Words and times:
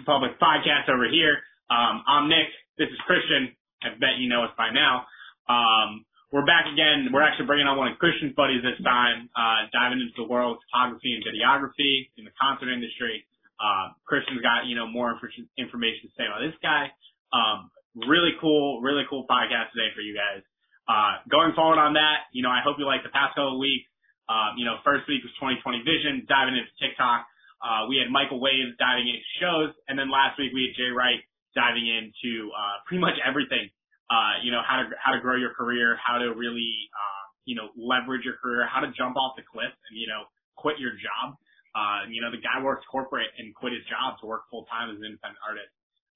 Republic 0.00 0.40
podcast 0.40 0.88
over 0.88 1.04
here. 1.12 1.44
Um, 1.68 2.00
I'm 2.08 2.24
Nick. 2.32 2.48
This 2.80 2.88
is 2.88 2.96
Christian. 3.04 3.52
I 3.84 3.92
bet 4.00 4.16
you 4.16 4.32
know 4.32 4.48
us 4.48 4.54
by 4.56 4.72
now. 4.72 5.04
Um, 5.44 6.08
we're 6.32 6.48
back 6.48 6.64
again. 6.72 7.12
We're 7.12 7.20
actually 7.20 7.44
bringing 7.44 7.68
on 7.68 7.76
one 7.76 7.92
of 7.92 8.00
Christian's 8.00 8.32
buddies 8.32 8.64
this 8.64 8.80
time, 8.80 9.28
uh, 9.36 9.68
diving 9.76 10.00
into 10.00 10.16
the 10.16 10.24
world 10.24 10.56
of 10.56 10.64
photography 10.72 11.12
and 11.12 11.20
videography 11.20 12.08
in 12.16 12.24
the 12.24 12.32
concert 12.40 12.72
industry. 12.72 13.28
Uh, 13.60 13.92
Christian's 14.08 14.40
got, 14.40 14.64
you 14.64 14.72
know, 14.72 14.88
more 14.88 15.12
information 15.60 16.08
to 16.08 16.12
say 16.16 16.24
about 16.24 16.40
this 16.40 16.56
guy. 16.64 16.88
Um, 17.36 17.68
really 18.08 18.32
cool, 18.40 18.80
really 18.80 19.04
cool 19.04 19.28
podcast 19.28 19.76
today 19.76 19.92
for 19.92 20.00
you 20.00 20.16
guys. 20.16 20.40
Uh, 20.88 21.20
going 21.28 21.52
forward 21.52 21.76
on 21.76 21.92
that, 22.00 22.32
you 22.32 22.40
know, 22.40 22.48
I 22.48 22.64
hope 22.64 22.80
you 22.80 22.88
like 22.88 23.04
the 23.04 23.12
past 23.12 23.36
couple 23.36 23.60
of 23.60 23.60
weeks. 23.60 23.84
Um, 24.32 24.56
you 24.56 24.64
know, 24.64 24.80
first 24.80 25.04
week 25.12 25.20
was 25.20 25.34
2020 25.36 25.84
vision, 25.84 26.24
diving 26.24 26.56
into 26.56 26.72
TikTok. 26.80 27.28
Uh, 27.60 27.86
we 27.88 28.00
had 28.00 28.08
Michael 28.08 28.40
Waves 28.40 28.72
diving 28.80 29.08
into 29.08 29.24
shows, 29.40 29.72
and 29.88 29.98
then 29.98 30.08
last 30.10 30.40
week 30.40 30.52
we 30.52 30.72
had 30.72 30.74
Jay 30.80 30.90
Wright 30.90 31.20
diving 31.54 31.84
into 31.84 32.48
uh, 32.56 32.80
pretty 32.88 33.00
much 33.00 33.20
everything. 33.20 33.68
Uh, 34.10 34.42
you 34.42 34.50
know, 34.50 34.64
how 34.66 34.82
to 34.82 34.90
how 34.98 35.12
to 35.12 35.20
grow 35.20 35.36
your 35.36 35.54
career, 35.54 35.94
how 36.00 36.18
to 36.18 36.34
really 36.34 36.88
uh, 36.90 37.24
you 37.44 37.54
know 37.54 37.68
leverage 37.76 38.24
your 38.24 38.40
career, 38.40 38.66
how 38.66 38.80
to 38.80 38.90
jump 38.96 39.16
off 39.16 39.36
the 39.36 39.44
cliff 39.46 39.70
and 39.70 39.94
you 39.94 40.08
know 40.08 40.24
quit 40.56 40.80
your 40.80 40.96
job. 40.96 41.36
Uh, 41.76 42.08
you 42.10 42.20
know, 42.20 42.30
the 42.30 42.42
guy 42.42 42.58
works 42.58 42.82
corporate 42.90 43.30
and 43.38 43.54
quit 43.54 43.72
his 43.72 43.84
job 43.86 44.18
to 44.20 44.26
work 44.26 44.42
full 44.50 44.66
time 44.66 44.90
as 44.90 44.98
an 44.98 45.06
independent 45.06 45.38
artist. 45.46 45.70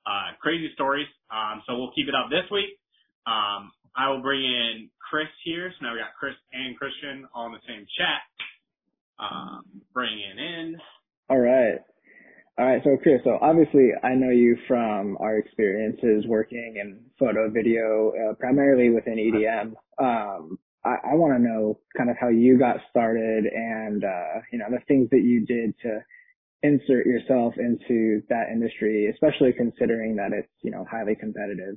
Uh, 0.05 0.35
crazy 0.43 0.69
stories. 0.75 1.07
Um, 1.31 1.63
so 1.67 1.79
we'll 1.79 1.95
keep 1.95 2.09
it 2.09 2.15
up 2.15 2.29
this 2.29 2.45
week. 2.51 2.77
Um, 3.27 3.71
I 3.97 4.11
will 4.11 4.21
bring 4.21 4.43
in 4.43 4.91
Chris 4.99 5.31
here. 5.45 5.71
So 5.71 5.87
now 5.87 5.95
we 5.95 6.01
got 6.01 6.13
Chris 6.19 6.35
and 6.53 6.77
Christian 6.77 7.29
all 7.33 7.47
in 7.47 7.53
the 7.53 7.65
same 7.69 7.87
chat. 7.97 8.21
Um, 9.23 9.63
bringing 9.95 10.35
in 10.37 10.77
all 11.29 11.39
right. 11.39 11.79
All 12.57 12.67
right. 12.67 12.81
So, 12.85 12.97
Chris, 13.03 13.21
so 13.25 13.39
obviously 13.41 13.91
I 14.03 14.15
know 14.15 14.31
you 14.31 14.57
from 14.69 15.17
our 15.21 15.39
experiences 15.39 16.25
working 16.29 16.77
in 16.81 17.01
photo, 17.19 17.51
video, 17.51 18.13
uh, 18.13 18.35
primarily 18.35 18.91
within 18.91 19.17
EDM. 19.17 19.75
Um, 19.99 20.59
I, 20.85 20.97
I 21.13 21.15
want 21.15 21.35
to 21.37 21.43
know 21.43 21.81
kind 21.97 22.11
of 22.11 22.17
how 22.21 22.29
you 22.29 22.59
got 22.59 22.77
started 22.91 23.45
and, 23.47 24.05
uh, 24.05 24.41
you 24.53 24.59
know, 24.59 24.67
the 24.71 24.79
things 24.87 25.09
that 25.11 25.23
you 25.23 25.45
did 25.47 25.75
to 25.83 26.01
insert 26.63 27.07
yourself 27.07 27.55
into 27.59 28.23
that 28.29 28.51
industry, 28.53 29.11
especially 29.13 29.53
considering 29.53 30.17
that 30.17 30.31
it's, 30.33 30.49
you 30.63 30.71
know, 30.71 30.87
highly 30.89 31.17
competitive. 31.17 31.77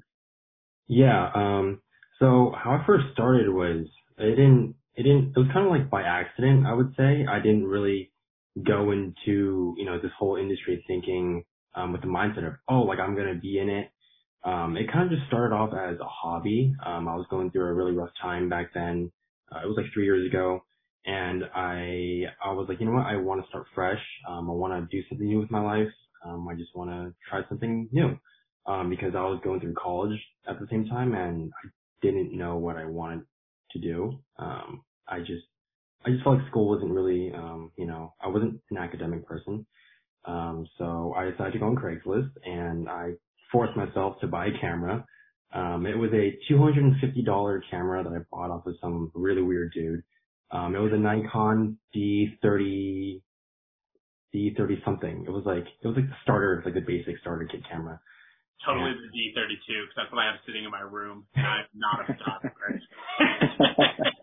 Yeah. 0.87 1.29
Um, 1.33 1.81
so 2.19 2.53
how 2.55 2.71
I 2.71 2.85
first 2.85 3.05
started 3.13 3.49
was 3.49 3.87
it 4.17 4.35
didn't, 4.35 4.75
it 4.95 5.03
didn't, 5.03 5.33
it 5.35 5.39
was 5.39 5.49
kind 5.53 5.65
of 5.65 5.71
like 5.71 5.89
by 5.89 6.03
accident, 6.03 6.65
I 6.67 6.73
would 6.73 6.93
say. 6.95 7.25
I 7.29 7.39
didn't 7.39 7.65
really 7.65 8.11
go 8.65 8.91
into, 8.91 9.75
you 9.77 9.85
know, 9.85 9.99
this 9.99 10.11
whole 10.17 10.35
industry 10.35 10.83
thinking 10.87 11.43
um, 11.75 11.91
with 11.91 12.01
the 12.01 12.07
mindset 12.07 12.47
of, 12.47 12.53
oh, 12.67 12.81
like 12.81 12.99
I'm 12.99 13.15
going 13.15 13.33
to 13.33 13.39
be 13.39 13.59
in 13.59 13.69
it. 13.69 13.89
Um, 14.43 14.77
it 14.77 14.91
kind 14.91 15.11
of 15.11 15.17
just 15.17 15.27
started 15.27 15.53
off 15.53 15.73
as 15.73 15.99
a 15.99 16.05
hobby. 16.05 16.73
Um, 16.85 17.07
I 17.07 17.15
was 17.15 17.25
going 17.29 17.51
through 17.51 17.65
a 17.65 17.73
really 17.73 17.93
rough 17.93 18.11
time 18.21 18.49
back 18.49 18.73
then. 18.73 19.11
Uh, 19.51 19.59
it 19.63 19.67
was 19.67 19.77
like 19.77 19.87
three 19.93 20.05
years 20.05 20.29
ago. 20.29 20.63
And 21.05 21.43
I, 21.55 22.23
I 22.43 22.51
was 22.51 22.67
like, 22.67 22.79
you 22.79 22.85
know 22.85 22.93
what? 22.93 23.05
I 23.05 23.17
want 23.17 23.41
to 23.41 23.47
start 23.47 23.65
fresh. 23.73 24.01
Um, 24.27 24.49
I 24.49 24.53
want 24.53 24.73
to 24.73 24.95
do 24.95 25.03
something 25.07 25.27
new 25.27 25.39
with 25.39 25.51
my 25.51 25.61
life. 25.61 25.91
Um, 26.25 26.47
I 26.47 26.55
just 26.55 26.75
want 26.75 26.89
to 26.89 27.13
try 27.29 27.41
something 27.47 27.89
new. 27.91 28.17
Um, 28.65 28.89
because 28.89 29.15
I 29.15 29.21
was 29.21 29.39
going 29.43 29.61
through 29.61 29.75
college 29.75 30.19
at 30.45 30.59
the 30.59 30.67
same 30.69 30.87
time 30.87 31.15
and 31.15 31.51
I 31.63 31.69
didn't 32.01 32.37
know 32.37 32.57
what 32.57 32.75
I 32.75 32.85
wanted 32.85 33.21
to 33.71 33.79
do. 33.79 34.19
Um, 34.37 34.83
I 35.07 35.19
just 35.19 35.45
I 36.05 36.11
just 36.11 36.23
felt 36.23 36.37
like 36.37 36.47
school 36.47 36.69
wasn't 36.69 36.91
really, 36.91 37.31
um, 37.33 37.71
you 37.75 37.85
know, 37.85 38.13
I 38.21 38.27
wasn't 38.27 38.61
an 38.71 38.77
academic 38.77 39.25
person. 39.25 39.65
Um, 40.25 40.67
so 40.77 41.13
I 41.17 41.29
decided 41.29 41.53
to 41.53 41.59
go 41.59 41.67
on 41.67 41.75
Craigslist 41.75 42.31
and 42.45 42.89
I 42.89 43.13
forced 43.51 43.75
myself 43.77 44.19
to 44.21 44.27
buy 44.27 44.47
a 44.47 44.59
camera. 44.59 45.05
Um, 45.53 45.85
it 45.85 45.97
was 45.97 46.11
a 46.11 46.37
$250 46.51 47.61
camera 47.71 48.03
that 48.03 48.11
I 48.11 48.19
bought 48.29 48.51
off 48.51 48.65
of 48.65 48.75
some 48.81 49.11
really 49.15 49.41
weird 49.41 49.71
dude. 49.73 50.03
Um, 50.51 50.75
it 50.75 50.79
was 50.79 50.91
a 50.93 50.97
Nikon 50.97 51.77
D30, 51.95 53.21
D30 54.35 54.85
something. 54.85 55.23
It 55.25 55.31
was 55.31 55.43
like, 55.45 55.65
it 55.81 55.87
was 55.87 55.95
like 55.95 56.07
the 56.09 56.15
starter, 56.23 56.61
like 56.65 56.73
the 56.73 56.81
basic 56.81 57.17
starter 57.19 57.45
kit 57.45 57.61
camera. 57.69 57.99
Totally 58.65 58.91
the 58.91 59.07
D32 59.07 59.67
because 59.67 59.95
that's 59.95 60.11
what 60.11 60.19
I 60.19 60.25
have 60.25 60.39
sitting 60.45 60.65
in 60.65 60.71
my 60.71 60.81
room 60.81 61.25
and 61.35 61.45
I'm 61.47 61.65
not 61.73 62.01
a 62.01 62.13
photographer. 62.13 62.81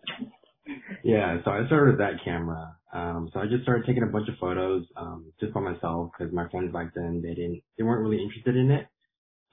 yeah, 1.03 1.37
so 1.43 1.51
I 1.51 1.65
started 1.67 1.91
with 1.91 1.99
that 1.99 2.23
camera. 2.23 2.77
Um, 2.93 3.29
so 3.33 3.39
I 3.39 3.45
just 3.47 3.63
started 3.63 3.85
taking 3.85 4.03
a 4.03 4.11
bunch 4.11 4.29
of 4.29 4.35
photos, 4.39 4.85
um, 4.95 5.33
just 5.39 5.53
by 5.53 5.59
myself 5.59 6.11
because 6.17 6.33
my 6.33 6.47
friends 6.49 6.71
back 6.71 6.93
then, 6.95 7.21
they 7.21 7.33
didn't, 7.33 7.61
they 7.77 7.83
weren't 7.83 8.01
really 8.07 8.23
interested 8.23 8.55
in 8.55 8.71
it. 8.71 8.87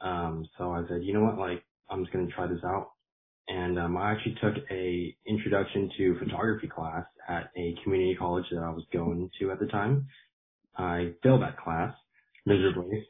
Um, 0.00 0.47
so 0.59 0.71
I 0.72 0.82
said, 0.88 1.03
you 1.03 1.15
know 1.15 1.25
what, 1.25 1.38
like, 1.38 1.65
I'm 1.91 2.03
just 2.05 2.12
going 2.12 2.27
to 2.27 2.32
try 2.32 2.47
this 2.47 2.62
out. 2.65 2.93
And, 3.49 3.78
um, 3.78 3.97
I 3.97 4.12
actually 4.12 4.37
took 4.41 4.55
a 4.71 5.16
introduction 5.27 5.91
to 5.99 6.19
photography 6.19 6.69
class 6.69 7.05
at 7.28 7.50
a 7.56 7.75
community 7.82 8.15
college 8.16 8.44
that 8.53 8.62
I 8.62 8.71
was 8.71 8.84
going 8.93 9.31
to 9.41 9.50
at 9.50 9.59
the 9.59 9.66
time. 9.66 10.06
I 10.77 11.12
failed 11.22 11.43
that 11.43 11.59
class 11.59 11.94
miserably. 12.47 13.06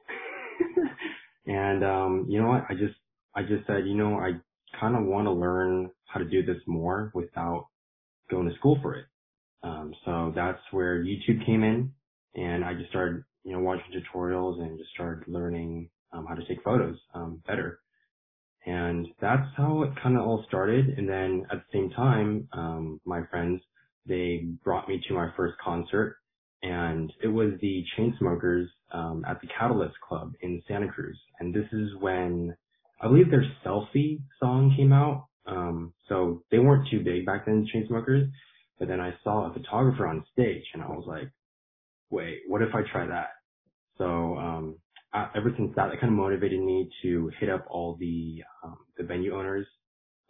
and, 1.47 1.85
um, 1.85 2.27
you 2.29 2.41
know 2.41 2.49
what, 2.49 2.65
I 2.69 2.75
just, 2.75 2.95
I 3.35 3.43
just 3.43 3.67
said, 3.67 3.87
you 3.87 3.95
know, 3.95 4.19
I 4.19 4.33
kind 4.81 4.97
of 4.97 5.05
want 5.05 5.27
to 5.27 5.33
learn 5.33 5.91
how 6.07 6.21
to 6.21 6.27
do 6.29 6.45
this 6.45 6.61
more 6.67 7.11
without 7.15 7.69
going 8.33 8.49
to 8.49 8.57
school 8.57 8.79
for 8.83 8.95
it. 8.97 9.05
Um, 9.63 9.93
so 10.05 10.33
that's 10.35 10.61
where 10.73 11.05
YouTube 11.05 11.47
came 11.47 11.63
in 11.63 11.93
and 12.35 12.65
I 12.65 12.75
just 12.75 12.91
started, 12.91 13.23
you 13.45 13.53
know, 13.53 13.61
watching 13.61 13.93
tutorials 13.93 14.61
and 14.61 14.79
just 14.79 14.91
started 14.91 15.29
learning 15.29 15.89
um, 16.13 16.27
how 16.29 16.35
to 16.35 16.45
take 16.47 16.63
photos 16.65 16.97
um, 17.15 17.43
better. 17.47 17.79
And 18.67 19.07
that's 19.21 19.49
how 19.57 19.83
it 19.83 19.91
kind 20.03 20.17
of 20.17 20.23
all 20.23 20.45
started. 20.49 20.89
And 20.97 21.09
then 21.09 21.47
at 21.51 21.59
the 21.59 21.79
same 21.79 21.91
time, 21.91 22.49
um, 22.53 23.01
my 23.05 23.23
friends, 23.31 23.61
they 24.07 24.47
brought 24.65 24.89
me 24.89 25.01
to 25.09 25.15
my 25.15 25.29
first 25.37 25.55
concert 25.63 26.17
and 26.63 27.13
it 27.23 27.29
was 27.29 27.53
the 27.61 27.85
Chainsmokers 27.97 28.67
um, 28.93 29.25
at 29.29 29.41
the 29.41 29.49
Catalyst 29.59 29.97
Club 30.07 30.33
in 30.43 30.63
Santa 30.69 30.89
Cruz. 30.89 31.19
And 31.41 31.53
this 31.53 31.67
is 31.73 31.91
when 32.01 32.55
I 33.01 33.09
believe 33.09 33.31
their 33.31 33.45
Selfie 33.65 34.21
song 34.39 34.73
came 34.77 34.93
out. 34.93 35.27
Um, 35.47 35.93
so 36.09 36.43
they 36.51 36.59
weren't 36.59 36.89
too 36.91 37.03
big 37.03 37.27
back 37.27 37.47
then, 37.47 37.67
Chainsmokers. 37.75 38.31
But 38.79 38.89
then 38.89 39.01
I 39.01 39.15
saw 39.23 39.51
a 39.51 39.53
photographer 39.53 40.07
on 40.07 40.25
stage 40.33 40.65
and 40.75 40.83
I 40.83 40.89
was 40.89 41.05
like, 41.07 41.31
wait, 42.11 42.41
what 42.49 42.63
if 42.63 42.75
I 42.75 42.83
try 42.91 43.07
that? 43.07 43.31
So, 43.99 44.37
um, 44.37 44.79
I, 45.13 45.29
ever 45.37 45.53
since 45.57 45.73
that, 45.77 45.93
it 45.93 46.01
kind 46.01 46.13
of 46.13 46.19
motivated 46.19 46.61
me 46.61 46.91
to 47.03 47.31
hit 47.39 47.51
up 47.51 47.67
all 47.71 47.97
the, 48.01 48.43
um, 48.65 48.79
the 48.97 49.05
venue 49.05 49.37
owners, 49.37 49.67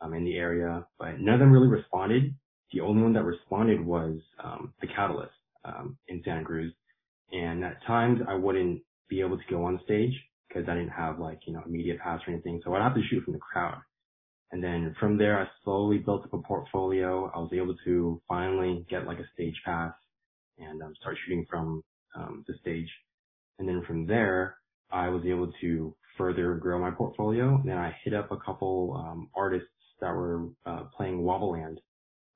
um, 0.01 0.15
in 0.15 0.25
the 0.25 0.37
area, 0.37 0.87
but 0.99 1.21
none 1.21 1.35
of 1.35 1.41
them 1.41 1.53
really 1.53 1.69
responded. 1.69 2.35
The 2.73 2.81
only 2.81 3.03
one 3.03 3.13
that 3.15 3.25
responded 3.25 3.85
was, 3.85 4.19
um, 4.43 4.75
the 4.81 4.89
Catalyst, 4.89 5.33
um, 5.65 5.99
in 6.09 6.23
Santa 6.25 6.45
Cruz. 6.45 6.73
And 7.33 7.65
at 7.65 7.85
times 7.87 8.21
I 8.29 8.35
wouldn't 8.35 8.83
be 9.09 9.21
able 9.21 9.39
to 9.39 9.45
go 9.51 9.65
on 9.65 9.81
stage 9.85 10.13
because 10.49 10.69
I 10.69 10.75
didn't 10.75 10.91
have 10.91 11.19
like, 11.19 11.41
you 11.47 11.53
know, 11.55 11.63
a 11.65 11.69
media 11.69 11.95
pass 12.03 12.21
or 12.27 12.33
anything. 12.33 12.61
So 12.65 12.75
I'd 12.75 12.83
have 12.83 12.95
to 12.95 13.03
shoot 13.11 13.25
from 13.25 13.35
the 13.35 13.41
crowd. 13.41 13.79
And 14.53 14.63
then 14.63 14.95
from 15.01 15.17
there, 15.17 15.41
I 15.41 15.47
slowly 15.65 15.99
built 15.99 16.25
up 16.25 16.35
a 16.35 16.39
portfolio. 16.39 17.31
I 17.35 17.39
was 17.39 17.51
able 17.55 17.75
to 17.87 18.21
finally 18.29 18.85
get 18.89 19.07
like 19.07 19.19
a 19.19 19.27
stage 19.35 19.57
pass 19.65 19.95
and 20.59 20.83
um, 20.83 20.95
start 21.01 21.17
shooting 21.25 21.47
from 21.51 21.83
um, 22.15 22.45
the 22.47 22.55
stage. 22.61 22.89
And 23.59 23.67
then 23.67 23.83
from 23.87 24.07
there, 24.07 24.57
I 24.91 25.09
was 25.09 25.25
able 25.25 25.51
to 25.63 25.97
further 26.19 26.55
grow 26.57 26.79
my 26.79 26.91
portfolio. 26.91 27.57
And 27.57 27.69
then 27.69 27.79
I 27.79 27.97
hit 28.05 28.13
up 28.13 28.31
a 28.31 28.37
couple 28.37 28.95
um, 28.95 29.31
artists 29.35 29.69
that 30.03 30.15
were 30.15 30.49
uh, 30.67 30.85
playing 30.95 31.23
Wobbleland. 31.23 31.81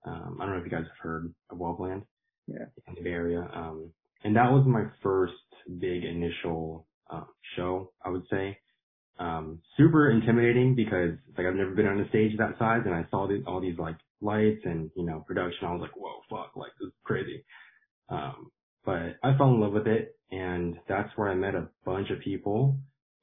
Um, 0.06 0.38
I 0.40 0.46
don't 0.46 0.54
know 0.54 0.60
if 0.60 0.64
you 0.64 0.70
guys 0.70 0.86
have 0.86 0.98
heard 1.02 1.34
of 1.50 1.58
Wobbleland. 1.58 2.04
Yeah. 2.46 2.64
In 2.86 2.94
the 2.94 3.02
Bay 3.02 3.10
Area. 3.10 3.50
Um, 3.52 3.90
and 4.24 4.36
that 4.36 4.50
was 4.50 4.64
my 4.66 4.84
first 5.02 5.34
big 5.78 6.04
initial 6.04 6.86
uh, 7.10 7.24
show, 7.56 7.92
I 8.02 8.08
would 8.08 8.24
say 8.30 8.58
um, 9.18 9.60
super 9.76 10.10
intimidating 10.10 10.74
because 10.74 11.12
like 11.36 11.46
I've 11.46 11.54
never 11.54 11.70
been 11.70 11.86
on 11.86 12.00
a 12.00 12.08
stage 12.08 12.36
that 12.38 12.58
size 12.58 12.82
and 12.84 12.94
I 12.94 13.06
saw 13.10 13.28
all 13.46 13.60
these 13.60 13.78
like 13.78 13.96
lights 14.20 14.62
and, 14.64 14.90
you 14.96 15.04
know, 15.04 15.24
production. 15.26 15.66
I 15.66 15.72
was 15.72 15.80
like, 15.80 15.96
whoa, 15.96 16.20
fuck, 16.30 16.52
like 16.56 16.72
this 16.80 16.88
is 16.88 16.94
crazy. 17.04 17.44
Um, 18.08 18.50
but 18.84 19.16
I 19.22 19.36
fell 19.36 19.48
in 19.48 19.60
love 19.60 19.72
with 19.72 19.86
it 19.86 20.16
and 20.30 20.76
that's 20.88 21.10
where 21.16 21.28
I 21.28 21.34
met 21.34 21.54
a 21.54 21.68
bunch 21.84 22.10
of 22.10 22.20
people. 22.20 22.76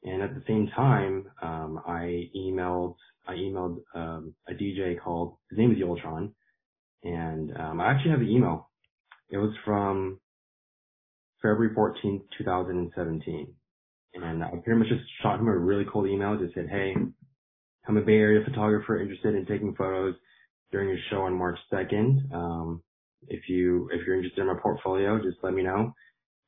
And 0.03 0.21
at 0.21 0.35
the 0.35 0.43
same 0.47 0.69
time, 0.75 1.27
um, 1.41 1.79
I 1.87 2.29
emailed, 2.35 2.95
I 3.25 3.33
emailed, 3.35 3.77
um, 3.95 4.33
a 4.49 4.53
DJ 4.53 4.99
called, 4.99 5.37
his 5.49 5.59
name 5.59 5.71
is 5.71 5.77
Yultron. 5.77 6.31
And, 7.03 7.55
um, 7.57 7.79
I 7.79 7.91
actually 7.91 8.11
have 8.11 8.19
the 8.19 8.29
email. 8.29 8.69
It 9.29 9.37
was 9.37 9.53
from 9.63 10.19
February 11.41 11.73
14th, 11.75 12.23
2017 12.37 13.53
and 14.15 14.43
I 14.43 14.49
pretty 14.63 14.79
much 14.79 14.89
just 14.89 15.03
shot 15.21 15.39
him 15.39 15.47
a 15.47 15.57
really 15.57 15.85
cool 15.91 16.07
email. 16.07 16.37
Just 16.37 16.55
said, 16.55 16.67
hey, 16.71 16.95
I'm 17.87 17.97
a 17.97 18.01
Bay 18.01 18.13
Area 18.17 18.45
photographer 18.45 19.01
interested 19.01 19.35
in 19.35 19.45
taking 19.45 19.75
photos 19.75 20.15
during 20.71 20.89
your 20.89 20.99
show 21.09 21.23
on 21.23 21.37
March 21.37 21.59
2nd. 21.71 22.33
Um, 22.33 22.83
if 23.27 23.49
you, 23.49 23.89
if 23.93 24.05
you're 24.05 24.15
interested 24.15 24.41
in 24.41 24.47
my 24.47 24.59
portfolio, 24.61 25.19
just 25.21 25.37
let 25.43 25.53
me 25.53 25.63
know. 25.63 25.93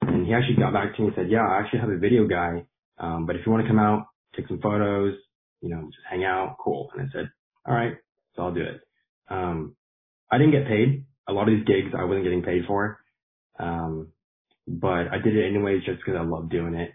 And 0.02 0.28
he 0.28 0.34
actually 0.34 0.58
got 0.58 0.74
back 0.74 0.96
to 0.96 1.02
me 1.02 1.08
and 1.10 1.16
said, 1.18 1.32
yeah, 1.32 1.48
I 1.48 1.60
actually 1.62 1.80
have 1.82 1.90
a 1.90 1.98
video 1.98 2.28
guy 2.28 2.66
Um, 3.00 3.26
but 3.26 3.36
if 3.38 3.46
you 3.46 3.52
want 3.52 3.64
to 3.66 3.70
come 3.70 3.80
out, 3.80 4.08
take 4.36 4.48
some 4.48 4.62
photos, 4.62 5.16
you 5.62 5.70
know, 5.70 5.84
just 5.88 6.06
hang 6.10 6.24
out, 6.26 6.58
cool. 6.64 6.92
And 6.96 7.04
I 7.08 7.12
said, 7.14 7.32
all 7.68 7.76
right, 7.76 7.96
so 8.36 8.44
I'll 8.44 8.54
do 8.54 8.62
it. 8.64 8.82
Um, 9.30 9.76
I 10.32 10.38
didn't 10.40 10.54
get 10.54 10.68
paid. 10.68 11.06
A 11.28 11.34
lot 11.34 11.50
of 11.50 11.56
these 11.56 11.66
gigs 11.66 11.94
I 11.98 12.06
wasn't 12.06 12.26
getting 12.26 12.44
paid 12.44 12.64
for. 12.68 13.00
Um, 13.60 14.10
but 14.68 15.10
I 15.12 15.20
did 15.24 15.38
it 15.38 15.48
anyways 15.50 15.86
just 15.86 16.00
because 16.00 16.20
I 16.20 16.24
love 16.26 16.52
doing 16.52 16.76
it. 16.76 16.92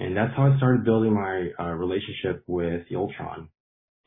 And 0.00 0.16
that's 0.16 0.34
how 0.34 0.50
I 0.50 0.56
started 0.56 0.84
building 0.84 1.12
my 1.12 1.50
uh, 1.58 1.72
relationship 1.74 2.42
with 2.46 2.88
Yultron. 2.90 3.48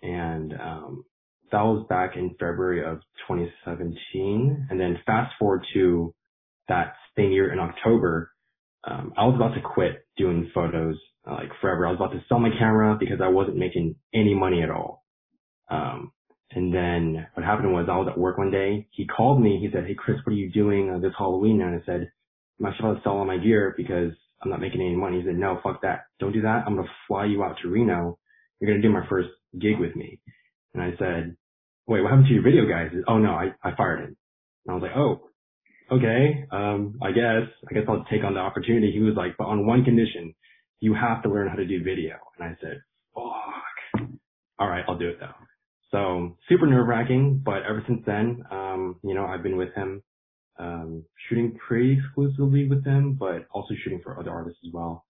And 0.02 0.54
um, 0.54 1.06
that 1.52 1.62
was 1.62 1.86
back 1.88 2.16
in 2.16 2.32
February 2.32 2.84
of 2.84 2.98
2017. 3.28 4.68
And 4.72 4.80
then 4.80 4.98
fast 5.06 5.34
forward 5.38 5.64
to 5.76 6.16
that 6.68 6.96
same 7.16 7.32
year 7.32 7.54
in 7.54 7.60
October, 7.60 8.32
um, 8.86 9.14
I 9.16 9.26
was 9.26 9.36
about 9.36 9.54
to 9.54 9.62
quit 9.62 10.06
doing 10.18 10.50
photos 10.54 10.98
uh, 11.30 11.36
like 11.36 11.52
forever. 11.62 11.86
I 11.86 11.92
was 11.92 11.98
about 11.98 12.14
to 12.14 12.24
sell 12.28 12.40
my 12.40 12.50
camera 12.58 12.98
because 13.00 13.20
I 13.24 13.28
wasn't 13.28 13.58
making 13.58 13.96
any 14.16 14.34
money 14.34 14.64
at 14.64 14.72
all. 14.72 15.04
Um, 15.70 16.12
and 16.52 16.74
then 16.74 17.28
what 17.36 17.46
happened 17.46 17.72
was 17.72 17.88
I 17.88 17.98
was 17.98 18.08
at 18.12 18.18
work 18.18 18.40
one 18.40 18.52
day. 18.52 18.88
He 18.92 19.06
called 19.06 19.42
me. 19.42 19.60
He 19.62 19.70
said, 19.72 19.86
"Hey 19.86 19.96
Chris, 19.96 20.18
what 20.24 20.34
are 20.34 20.36
you 20.36 20.52
doing 20.52 20.92
uh, 20.92 21.00
this 21.00 21.14
Halloween?" 21.18 21.62
And 21.62 21.82
I 21.82 21.86
said, 21.86 22.12
"I'm 22.60 22.66
actually 22.66 22.90
about 22.90 22.98
to 22.98 23.04
sell 23.04 23.18
all 23.18 23.26
my 23.26 23.38
gear 23.38 23.74
because 23.78 24.12
I'm 24.44 24.52
not 24.52 24.62
making 24.62 24.82
any 24.82 24.96
money." 24.96 25.20
He 25.20 25.26
said, 25.26 25.38
"No, 25.38 25.60
fuck 25.64 25.82
that. 25.82 26.06
Don't 26.20 26.32
do 26.32 26.42
that. 26.42 26.66
I'm 26.66 26.76
gonna 26.76 26.90
fly 27.08 27.26
you 27.26 27.44
out 27.44 27.58
to 27.60 27.70
Reno. 27.70 28.18
You're 28.60 28.72
gonna 28.72 28.82
do 28.82 28.90
my 28.92 29.06
first 29.08 29.30
gig 29.60 29.80
with 29.80 29.96
me." 29.96 30.20
And 30.74 30.84
I 30.84 30.96
said, 30.98 31.36
"Wait, 31.88 32.02
what 32.02 32.10
happened 32.10 32.28
to 32.28 32.34
your 32.34 32.44
video 32.44 32.66
guys?" 32.66 32.92
"Oh 33.08 33.18
no, 33.18 33.32
I 33.32 33.54
I 33.64 33.76
fired 33.76 34.02
him." 34.02 34.16
And 34.66 34.72
I 34.72 34.74
was 34.74 34.84
like, 34.84 34.96
"Oh, 34.96 35.30
okay. 35.92 36.46
Um, 36.52 36.98
I 37.02 37.12
guess 37.12 37.48
I 37.70 37.74
guess 37.74 37.86
I'll 37.88 38.06
take 38.06 38.24
on 38.24 38.34
the 38.34 38.40
opportunity." 38.40 38.92
He 38.92 39.00
was 39.00 39.16
like, 39.16 39.36
"But 39.38 39.48
on 39.48 39.66
one 39.66 39.84
condition, 39.84 40.34
you 40.80 40.94
have 40.94 41.24
to 41.24 41.30
learn 41.30 41.48
how 41.48 41.56
to 41.56 41.66
do 41.66 41.84
video." 41.84 42.18
And 42.38 42.50
I 42.50 42.58
said, 42.62 42.82
"Fuck. 43.14 44.10
All 44.60 44.70
right, 44.70 44.86
I'll 44.88 44.98
do 44.98 45.10
it 45.10 45.20
though." 45.20 45.36
So 45.92 46.38
super 46.50 46.66
nerve 46.66 46.88
wracking, 46.88 47.42
but 47.46 47.64
ever 47.64 47.84
since 47.86 48.02
then, 48.06 48.44
um, 48.50 49.00
you 49.04 49.14
know, 49.14 49.26
I've 49.26 49.44
been 49.44 49.58
with 49.58 49.74
him, 49.76 50.02
um, 50.60 51.04
shooting 51.28 51.58
pretty 51.68 52.00
exclusively 52.00 52.68
with 52.68 52.84
them, 52.84 53.14
but 53.20 53.48
also 53.52 53.74
shooting 53.84 54.02
for 54.04 54.20
other 54.20 54.32
artists 54.32 54.60
as 54.66 54.74
well. 54.74 55.06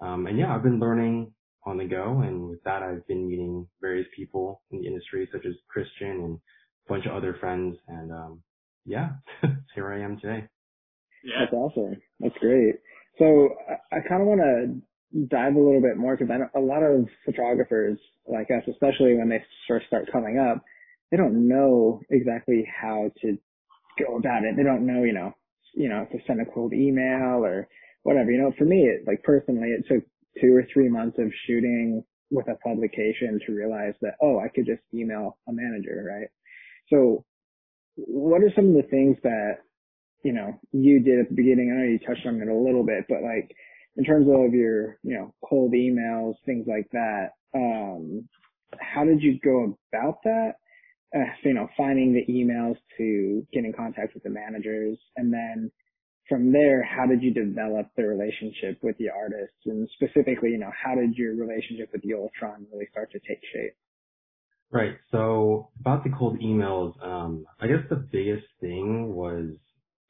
Um, 0.00 0.26
and 0.26 0.38
yeah, 0.38 0.54
I've 0.54 0.62
been 0.62 0.80
learning 0.80 1.32
on 1.64 1.76
the 1.76 1.84
go, 1.84 2.20
and 2.20 2.48
with 2.48 2.62
that, 2.64 2.82
I've 2.82 3.06
been 3.06 3.28
meeting 3.28 3.66
various 3.80 4.06
people 4.16 4.62
in 4.70 4.80
the 4.80 4.86
industry, 4.86 5.28
such 5.32 5.44
as 5.44 5.54
Christian 5.68 6.10
and 6.10 6.38
a 6.86 6.92
bunch 6.92 7.06
of 7.06 7.12
other 7.12 7.36
friends, 7.40 7.76
and 7.88 8.12
um, 8.12 8.42
yeah, 8.86 9.10
here 9.74 9.92
I 9.92 10.00
am 10.02 10.18
today. 10.20 10.46
Yeah. 11.24 11.40
That's 11.40 11.52
awesome. 11.52 12.00
That's 12.20 12.38
great. 12.40 12.76
So 13.18 13.50
I, 13.68 13.96
I 13.96 14.08
kind 14.08 14.22
of 14.22 14.28
want 14.28 14.40
to 14.40 15.26
dive 15.26 15.54
a 15.54 15.60
little 15.60 15.80
bit 15.80 15.96
more 15.96 16.16
because 16.16 16.32
a 16.54 16.60
lot 16.60 16.82
of 16.82 17.06
photographers 17.24 17.98
like 18.26 18.48
us, 18.50 18.62
especially 18.70 19.16
when 19.16 19.28
they 19.28 19.42
first 19.66 19.86
start 19.86 20.10
coming 20.12 20.38
up, 20.38 20.62
they 21.10 21.16
don't 21.16 21.48
know 21.48 22.00
exactly 22.10 22.66
how 22.80 23.10
to 23.22 23.38
go 23.98 24.16
about 24.16 24.44
it. 24.44 24.56
They 24.56 24.62
don't 24.62 24.86
know, 24.86 25.04
you 25.04 25.12
know, 25.12 25.34
you 25.74 25.88
know, 25.88 26.06
to 26.10 26.18
send 26.26 26.40
a 26.40 26.44
cold 26.52 26.72
email 26.72 27.44
or 27.44 27.68
whatever. 28.02 28.30
You 28.30 28.42
know, 28.42 28.52
for 28.58 28.64
me, 28.64 28.82
it, 28.82 29.06
like 29.06 29.22
personally, 29.22 29.68
it 29.68 29.84
took 29.88 30.04
two 30.40 30.54
or 30.54 30.66
three 30.72 30.88
months 30.88 31.18
of 31.18 31.32
shooting 31.46 32.04
with 32.30 32.46
a 32.48 32.56
publication 32.56 33.40
to 33.46 33.52
realize 33.52 33.94
that, 34.02 34.14
oh, 34.22 34.38
I 34.38 34.48
could 34.48 34.66
just 34.66 34.82
email 34.92 35.38
a 35.48 35.52
manager, 35.52 36.04
right? 36.06 36.28
So 36.90 37.24
what 37.96 38.42
are 38.42 38.52
some 38.54 38.68
of 38.68 38.74
the 38.74 38.88
things 38.88 39.16
that, 39.22 39.58
you 40.24 40.32
know, 40.32 40.58
you 40.72 41.00
did 41.00 41.20
at 41.20 41.28
the 41.28 41.34
beginning? 41.34 41.72
I 41.72 41.80
know 41.80 41.88
you 41.88 41.98
touched 41.98 42.26
on 42.26 42.40
it 42.40 42.48
a 42.48 42.54
little 42.54 42.84
bit, 42.84 43.04
but 43.08 43.22
like, 43.22 43.50
in 43.96 44.04
terms 44.04 44.28
of 44.28 44.54
your, 44.54 44.98
you 45.02 45.14
know, 45.16 45.34
cold 45.44 45.72
emails, 45.72 46.34
things 46.46 46.66
like 46.68 46.88
that, 46.92 47.30
um, 47.54 48.28
how 48.78 49.04
did 49.04 49.22
you 49.22 49.38
go 49.42 49.76
about 49.92 50.18
that? 50.24 50.54
Uh, 51.14 51.20
you 51.42 51.54
know, 51.54 51.68
finding 51.76 52.12
the 52.12 52.30
emails 52.30 52.76
to 52.98 53.46
get 53.52 53.64
in 53.64 53.72
contact 53.72 54.12
with 54.14 54.22
the 54.22 54.30
managers, 54.30 54.98
and 55.16 55.32
then 55.32 55.70
from 56.28 56.52
there, 56.52 56.82
how 56.82 57.06
did 57.06 57.22
you 57.22 57.32
develop 57.32 57.88
the 57.96 58.02
relationship 58.02 58.78
with 58.82 58.96
the 58.98 59.08
artists, 59.08 59.56
and 59.64 59.88
specifically, 59.94 60.50
you 60.50 60.58
know, 60.58 60.70
how 60.84 60.94
did 60.94 61.14
your 61.14 61.34
relationship 61.34 61.88
with 61.92 62.02
the 62.02 62.08
Yultron 62.08 62.66
really 62.70 62.86
start 62.90 63.10
to 63.12 63.18
take 63.20 63.40
shape? 63.52 63.74
Right. 64.70 64.96
So 65.10 65.70
about 65.80 66.04
the 66.04 66.10
cold 66.10 66.40
emails, 66.40 67.02
um, 67.02 67.46
I 67.58 67.68
guess 67.68 67.88
the 67.88 67.96
biggest 67.96 68.46
thing 68.60 69.14
was 69.14 69.52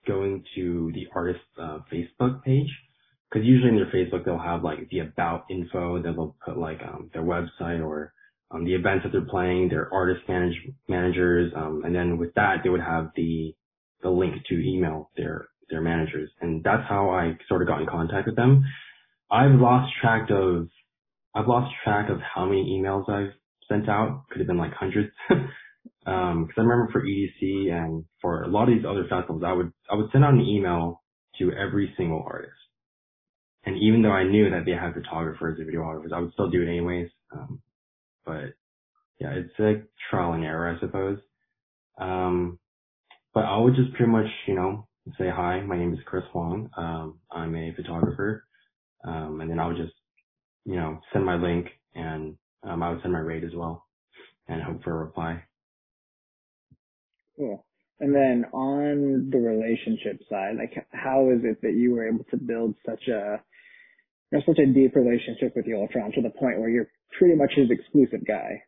going 0.07 0.43
to 0.57 0.91
the 0.95 1.07
artist's 1.15 1.45
uh, 1.61 1.79
Facebook 1.93 2.43
page 2.43 2.69
because 3.31 3.47
usually 3.47 3.69
in 3.69 3.77
their 3.77 3.93
Facebook 3.93 4.25
they'll 4.25 4.39
have 4.39 4.65
like 4.65 4.89
the 4.91 5.01
about 5.01 5.45
info, 5.51 6.03
they'll 6.03 6.35
put 6.45 6.59
like 6.59 6.81
um, 6.83 7.11
their 7.13 7.23
website 7.23 7.85
or 7.85 8.13
um, 8.51 8.65
the 8.65 8.75
events 8.75 9.05
that 9.05 9.13
they're 9.13 9.29
playing, 9.29 9.69
their 9.69 9.93
artist 9.93 10.21
manage, 10.29 10.55
managers, 10.89 11.53
um, 11.55 11.83
and 11.85 11.95
then 11.95 12.19
with 12.19 12.35
that 12.35 12.59
they 12.63 12.71
would 12.71 12.81
have 12.81 13.11
the 13.17 13.55
the 14.03 14.11
link 14.11 14.35
to 14.49 14.55
email 14.55 15.11
their 15.17 15.49
their 15.71 15.81
managers, 15.81 16.31
and 16.41 16.63
that's 16.65 16.89
how 16.89 17.11
I 17.11 17.37
sort 17.49 17.63
of 17.63 17.69
got 17.69 17.81
in 17.81 17.87
contact 17.87 18.27
with 18.27 18.37
them. 18.37 18.65
I've 19.31 19.61
lost 19.61 19.93
track 20.01 20.31
of 20.31 20.69
I've 21.35 21.47
lost 21.47 21.75
track 21.85 22.11
of 22.11 22.19
how 22.21 22.47
many 22.47 22.79
emails 22.81 23.09
I've 23.09 23.33
sent 23.69 23.89
out. 23.89 24.25
Could 24.31 24.39
have 24.39 24.47
been 24.49 24.59
like 24.59 24.73
hundreds. 24.73 25.11
Um, 26.07 26.47
cause 26.47 26.55
I 26.57 26.63
remember 26.63 26.91
for 26.91 27.03
EDC 27.03 27.71
and 27.71 28.05
for 28.23 28.43
a 28.43 28.49
lot 28.49 28.69
of 28.69 28.75
these 28.75 28.85
other 28.89 29.07
festivals, 29.11 29.43
I 29.45 29.53
would, 29.53 29.71
I 29.91 29.95
would 29.95 30.11
send 30.11 30.25
out 30.25 30.33
an 30.33 30.41
email 30.41 31.03
to 31.39 31.53
every 31.53 31.93
single 31.99 32.25
artist. 32.27 32.53
And 33.67 33.77
even 33.77 34.01
though 34.01 34.13
I 34.13 34.25
knew 34.25 34.49
that 34.49 34.65
they 34.65 34.73
had 34.73 34.95
photographers 34.95 35.59
and 35.59 35.69
videographers, 35.69 36.13
I 36.15 36.21
would 36.21 36.33
still 36.33 36.49
do 36.49 36.63
it 36.63 36.69
anyways. 36.69 37.11
Um, 37.31 37.61
but 38.29 38.55
yeah, 39.21 39.33
it's 39.33 39.55
like 39.59 39.89
trial 40.11 40.35
and 40.35 40.45
error, 40.45 40.77
I 40.77 40.81
suppose. 40.81 41.21
Um, 41.99 42.61
but 43.35 43.45
I 43.45 43.59
would 43.59 43.77
just 43.77 43.95
pretty 43.95 44.13
much, 44.13 44.27
you 44.47 44.55
know, 44.55 44.89
say 45.19 45.31
hi, 45.31 45.61
my 45.63 45.79
name 45.79 45.95
is 45.95 46.01
Chris 46.07 46.25
Huang. 46.33 46.71
Um, 46.77 47.21
I'm 47.31 47.55
a 47.57 47.75
photographer. 47.77 48.45
Um, 49.05 49.41
and 49.41 49.51
then 49.51 49.61
I 49.61 49.69
would 49.69 49.79
just, 49.79 49.95
you 50.65 50.77
know, 50.77 51.01
send 51.13 51.25
my 51.27 51.37
link 51.37 51.69
and, 51.95 52.39
um, 52.65 52.83
I 52.83 52.91
would 52.91 53.03
send 53.03 53.15
my 53.15 53.21
rate 53.21 53.45
as 53.45 53.55
well 53.55 53.87
and 54.49 54.63
hope 54.63 54.83
for 54.85 54.93
a 54.93 55.05
reply. 55.07 55.45
Cool. 57.39 57.65
And 58.01 58.15
then 58.15 58.47
on 58.53 59.31
the 59.31 59.39
relationship 59.39 60.21
side, 60.31 60.57
like 60.59 60.75
how 60.93 61.31
is 61.31 61.41
it 61.45 61.63
that 61.63 61.75
you 61.75 61.93
were 61.93 62.09
able 62.09 62.25
to 62.31 62.37
build 62.37 62.77
such 62.87 63.09
a 63.09 63.43
you 64.31 64.39
know, 64.39 64.45
such 64.47 64.59
a 64.59 64.67
deep 64.67 64.95
relationship 64.95 65.55
with 65.57 65.67
Yultron 65.67 66.13
to 66.15 66.23
the 66.23 66.31
point 66.31 66.61
where 66.61 66.69
you're 66.69 66.89
pretty 67.19 67.35
much 67.35 67.53
his 67.55 67.71
exclusive 67.71 68.27
guy? 68.27 68.63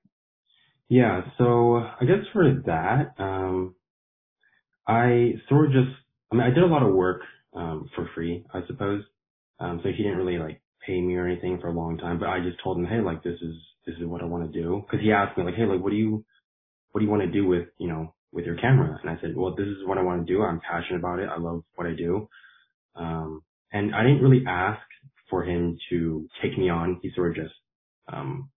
Yeah, 0.89 1.23
so 1.39 1.77
I 1.77 2.05
guess 2.05 2.27
for 2.33 2.63
that, 2.67 3.15
um, 3.19 3.75
I 4.87 5.35
sort 5.49 5.67
of 5.67 5.73
just, 5.73 5.97
I 6.33 6.35
mean, 6.35 6.43
I 6.43 6.51
did 6.51 6.65
a 6.65 6.67
lot 6.67 6.83
of 6.83 6.95
work 6.95 7.21
um, 7.55 7.89
for 7.95 8.09
free, 8.15 8.45
I 8.53 8.61
suppose. 8.67 9.05
Um, 9.61 9.81
so 9.83 9.91
he 9.91 10.03
didn't 10.03 10.19
really 10.19 10.39
like 10.39 10.61
pay 10.85 11.01
me 11.01 11.15
or 11.17 11.27
anything 11.27 11.61
for 11.61 11.69
a 11.69 11.73
long 11.73 11.99
time, 11.99 12.19
but 12.19 12.29
I 12.29 12.41
just 12.41 12.63
told 12.63 12.79
him, 12.79 12.87
hey, 12.87 13.01
like 13.01 13.23
this 13.23 13.39
is 13.41 13.55
this 13.87 13.97
is 13.97 14.07
what 14.07 14.23
I 14.23 14.25
want 14.25 14.51
to 14.51 14.61
do, 14.63 14.83
because 14.85 15.05
he 15.05 15.13
asked 15.13 15.37
me 15.37 15.45
like, 15.45 15.55
hey, 15.55 15.67
like 15.67 15.83
what 15.83 15.91
do 15.91 15.97
you 15.97 16.25
what 16.93 17.01
do 17.01 17.05
you 17.05 17.11
want 17.11 17.23
to 17.23 17.31
do 17.31 17.47
with 17.47 17.69
you 17.79 17.89
know 17.89 18.15
with 18.33 18.45
your 18.47 18.57
camera? 18.57 18.99
And 19.01 19.11
I 19.11 19.21
said, 19.21 19.37
well, 19.37 19.55
this 19.55 19.67
is 19.67 19.87
what 19.87 19.99
I 19.99 20.03
want 20.03 20.27
to 20.27 20.33
do. 20.33 20.43
I'm 20.43 20.61
passionate 20.61 20.99
about 20.99 21.19
it. 21.19 21.29
I 21.29 21.39
love 21.39 21.63
what 21.75 21.87
I 21.87 21.95
do. 21.95 22.29
Um, 22.97 23.43
and 23.73 23.95
I 23.95 24.03
didn't 24.03 24.23
really 24.23 24.45
ask 24.47 24.81
for 25.31 25.45
him 25.45 25.79
to 25.91 26.29
take 26.43 26.59
me 26.59 26.69
on. 26.69 26.99
He 27.03 27.11
sort 27.15 27.31
of 27.31 27.45
just, 27.45 27.55
um, 28.13 28.51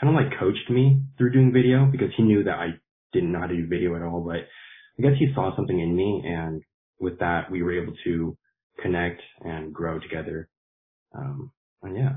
kind 0.00 0.16
of 0.16 0.22
like 0.22 0.38
coached 0.38 0.70
me 0.70 1.02
through 1.16 1.32
doing 1.32 1.52
video 1.52 1.86
because 1.86 2.10
he 2.16 2.22
knew 2.22 2.42
that 2.44 2.58
I 2.58 2.70
didn't 3.12 3.32
know 3.32 3.40
how 3.40 3.46
to 3.46 3.56
do 3.56 3.68
video 3.68 3.94
at 3.94 4.02
all. 4.02 4.24
But 4.26 4.48
I 4.98 5.02
guess 5.02 5.18
he 5.18 5.32
saw 5.34 5.54
something 5.54 5.78
in 5.78 5.94
me 5.94 6.22
and 6.24 6.62
with 6.98 7.18
that 7.20 7.50
we 7.50 7.62
were 7.62 7.80
able 7.80 7.94
to 8.04 8.36
connect 8.80 9.20
and 9.40 9.72
grow 9.72 9.98
together. 10.00 10.48
Um, 11.16 11.52
and 11.82 11.96
yeah. 11.96 12.12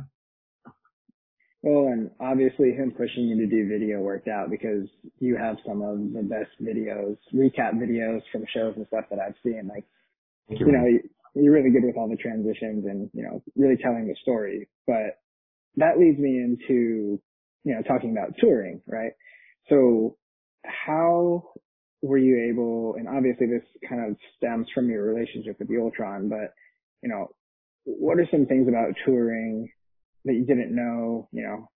Well, 1.61 1.87
and 1.87 2.11
obviously 2.19 2.71
him 2.71 2.91
pushing 2.91 3.23
you 3.23 3.37
to 3.37 3.47
do 3.47 3.67
video 3.67 3.99
worked 3.99 4.27
out 4.27 4.49
because 4.49 4.87
you 5.19 5.35
have 5.37 5.57
some 5.65 5.81
of 5.81 5.97
the 6.13 6.21
best 6.21 6.51
videos, 6.61 7.17
recap 7.33 7.73
videos 7.73 8.21
from 8.31 8.45
shows 8.53 8.73
and 8.77 8.87
stuff 8.87 9.05
that 9.09 9.19
I've 9.19 9.35
seen. 9.43 9.67
Like, 9.67 9.85
Thank 10.47 10.61
you, 10.61 10.67
you 10.67 10.71
know, 10.71 10.99
you're 11.41 11.53
really 11.53 11.71
good 11.71 11.85
with 11.85 11.97
all 11.97 12.09
the 12.09 12.17
transitions 12.17 12.85
and, 12.85 13.09
you 13.13 13.23
know, 13.23 13.41
really 13.55 13.77
telling 13.77 14.07
the 14.07 14.15
story. 14.21 14.67
But 14.85 15.19
that 15.75 15.99
leads 15.99 16.19
me 16.19 16.37
into, 16.37 17.21
you 17.63 17.75
know, 17.75 17.81
talking 17.81 18.11
about 18.11 18.33
touring, 18.39 18.81
right? 18.87 19.11
So 19.69 20.17
how 20.65 21.51
were 22.01 22.17
you 22.17 22.49
able, 22.49 22.95
and 22.97 23.07
obviously 23.07 23.47
this 23.47 23.63
kind 23.87 24.09
of 24.09 24.17
stems 24.37 24.67
from 24.73 24.89
your 24.89 25.03
relationship 25.03 25.57
with 25.59 25.67
the 25.67 25.75
Yultron, 25.75 26.29
but, 26.29 26.53
you 27.01 27.09
know, 27.09 27.27
what 27.83 28.19
are 28.19 28.27
some 28.31 28.45
things 28.45 28.67
about 28.67 28.93
touring 29.05 29.69
that 30.25 30.33
you 30.33 30.45
didn't 30.45 30.75
know, 30.75 31.29
you 31.31 31.43
know, 31.43 31.69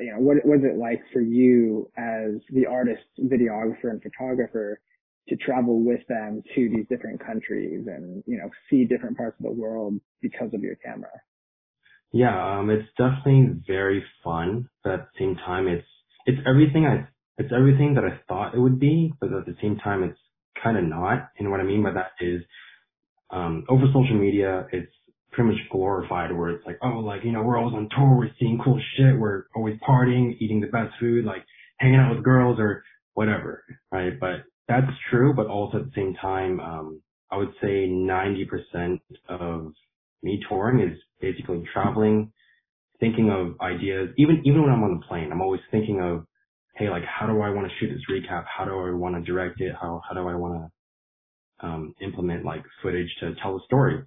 you 0.00 0.12
know, 0.12 0.18
what 0.18 0.44
was 0.44 0.60
it 0.64 0.78
like 0.78 1.00
for 1.12 1.20
you 1.20 1.88
as 1.96 2.40
the 2.50 2.66
artist, 2.66 3.02
videographer 3.20 3.90
and 3.90 4.02
photographer 4.02 4.80
to 5.28 5.36
travel 5.36 5.84
with 5.84 6.00
them 6.08 6.42
to 6.54 6.68
these 6.68 6.86
different 6.88 7.24
countries 7.24 7.86
and, 7.86 8.22
you 8.26 8.38
know, 8.38 8.48
see 8.70 8.84
different 8.84 9.16
parts 9.16 9.36
of 9.40 9.44
the 9.44 9.52
world 9.52 9.94
because 10.22 10.52
of 10.54 10.62
your 10.62 10.76
camera? 10.76 11.10
Yeah, 12.12 12.58
um, 12.58 12.70
it's 12.70 12.88
definitely 12.96 13.60
very 13.66 14.04
fun, 14.22 14.68
but 14.84 14.92
at 14.92 15.00
the 15.00 15.18
same 15.18 15.36
time, 15.36 15.66
it's 15.66 15.86
it's 16.24 16.38
everything 16.46 16.86
I 16.86 17.08
it's 17.38 17.52
everything 17.54 17.94
that 17.94 18.04
I 18.04 18.20
thought 18.28 18.54
it 18.54 18.60
would 18.60 18.80
be, 18.80 19.12
but 19.20 19.32
at 19.32 19.44
the 19.44 19.56
same 19.60 19.76
time, 19.76 20.02
it's 20.02 20.18
kind 20.62 20.78
of 20.78 20.84
not. 20.84 21.30
And 21.38 21.50
what 21.50 21.60
I 21.60 21.64
mean 21.64 21.82
by 21.82 21.92
that 21.92 22.12
is, 22.20 22.42
um, 23.30 23.64
over 23.68 23.84
social 23.88 24.18
media, 24.18 24.66
it's 24.72 24.90
pretty 25.32 25.50
much 25.50 25.60
glorified 25.70 26.34
where 26.34 26.50
it's 26.50 26.64
like, 26.64 26.78
oh, 26.82 27.00
like, 27.00 27.24
you 27.24 27.32
know, 27.32 27.42
we're 27.42 27.58
always 27.58 27.74
on 27.74 27.88
tour, 27.94 28.16
we're 28.16 28.30
seeing 28.40 28.58
cool 28.64 28.80
shit, 28.96 29.18
we're 29.18 29.44
always 29.54 29.76
partying, 29.86 30.36
eating 30.40 30.60
the 30.60 30.68
best 30.68 30.94
food, 30.98 31.26
like 31.26 31.44
hanging 31.78 31.98
out 32.00 32.14
with 32.14 32.24
girls 32.24 32.58
or 32.58 32.82
whatever, 33.12 33.62
right? 33.92 34.18
But 34.18 34.44
that's 34.68 34.92
true, 35.10 35.32
but 35.34 35.46
also 35.46 35.78
at 35.78 35.84
the 35.86 35.92
same 35.94 36.14
time, 36.14 36.60
um, 36.60 37.02
I 37.30 37.36
would 37.36 37.52
say 37.60 37.88
90% 37.88 39.00
of 39.28 39.72
me 40.22 40.40
touring 40.48 40.88
is 40.88 40.98
basically 41.20 41.62
traveling, 41.72 42.32
thinking 43.00 43.30
of 43.30 43.60
ideas. 43.60 44.10
Even, 44.18 44.42
even 44.44 44.62
when 44.62 44.70
I'm 44.70 44.82
on 44.82 44.98
the 44.98 45.06
plane, 45.06 45.30
I'm 45.32 45.40
always 45.40 45.60
thinking 45.70 46.00
of, 46.00 46.26
hey, 46.76 46.90
like, 46.90 47.04
how 47.04 47.26
do 47.26 47.40
I 47.40 47.50
want 47.50 47.68
to 47.68 47.72
shoot 47.78 47.92
this 47.92 48.02
recap? 48.10 48.44
How 48.46 48.64
do 48.64 48.72
I 48.72 48.90
want 48.92 49.16
to 49.16 49.22
direct 49.22 49.60
it? 49.60 49.72
How, 49.80 50.00
how 50.08 50.14
do 50.14 50.28
I 50.28 50.34
want 50.34 50.70
to, 51.62 51.66
um, 51.66 51.94
implement 52.00 52.44
like 52.44 52.62
footage 52.82 53.08
to 53.20 53.34
tell 53.42 53.56
a 53.56 53.60
story? 53.66 54.02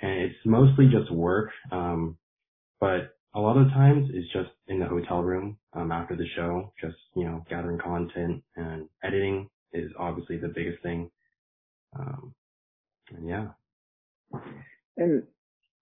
And 0.00 0.12
it's 0.22 0.38
mostly 0.46 0.86
just 0.86 1.12
work. 1.12 1.50
Um, 1.72 2.16
but 2.80 3.16
a 3.34 3.40
lot 3.40 3.56
of 3.56 3.68
times 3.70 4.10
it's 4.12 4.32
just 4.32 4.50
in 4.68 4.80
the 4.80 4.86
hotel 4.86 5.22
room, 5.22 5.58
um, 5.74 5.92
after 5.92 6.16
the 6.16 6.26
show, 6.36 6.72
just, 6.80 6.96
you 7.16 7.24
know, 7.24 7.44
gathering 7.50 7.78
content 7.78 8.42
and 8.56 8.88
editing 9.02 9.48
is 9.72 9.90
obviously 9.98 10.38
the 10.38 10.48
biggest 10.48 10.82
thing. 10.82 11.10
Um, 11.98 12.34
and 13.10 13.28
yeah. 13.28 13.48
And 14.96 15.22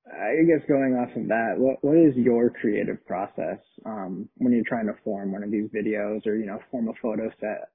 I 0.06 0.44
guess 0.46 0.66
going 0.68 0.94
off 0.94 1.16
of 1.16 1.28
that, 1.28 1.54
what 1.56 1.82
what 1.82 1.96
is 1.96 2.14
your 2.16 2.50
creative 2.50 3.04
process 3.06 3.58
um, 3.84 4.28
when 4.36 4.52
you're 4.52 4.64
trying 4.66 4.86
to 4.86 4.94
form 5.02 5.32
one 5.32 5.42
of 5.42 5.50
these 5.50 5.68
videos 5.74 6.26
or 6.26 6.36
you 6.36 6.46
know 6.46 6.58
form 6.70 6.88
a 6.88 6.92
photo 7.02 7.30
set? 7.40 7.70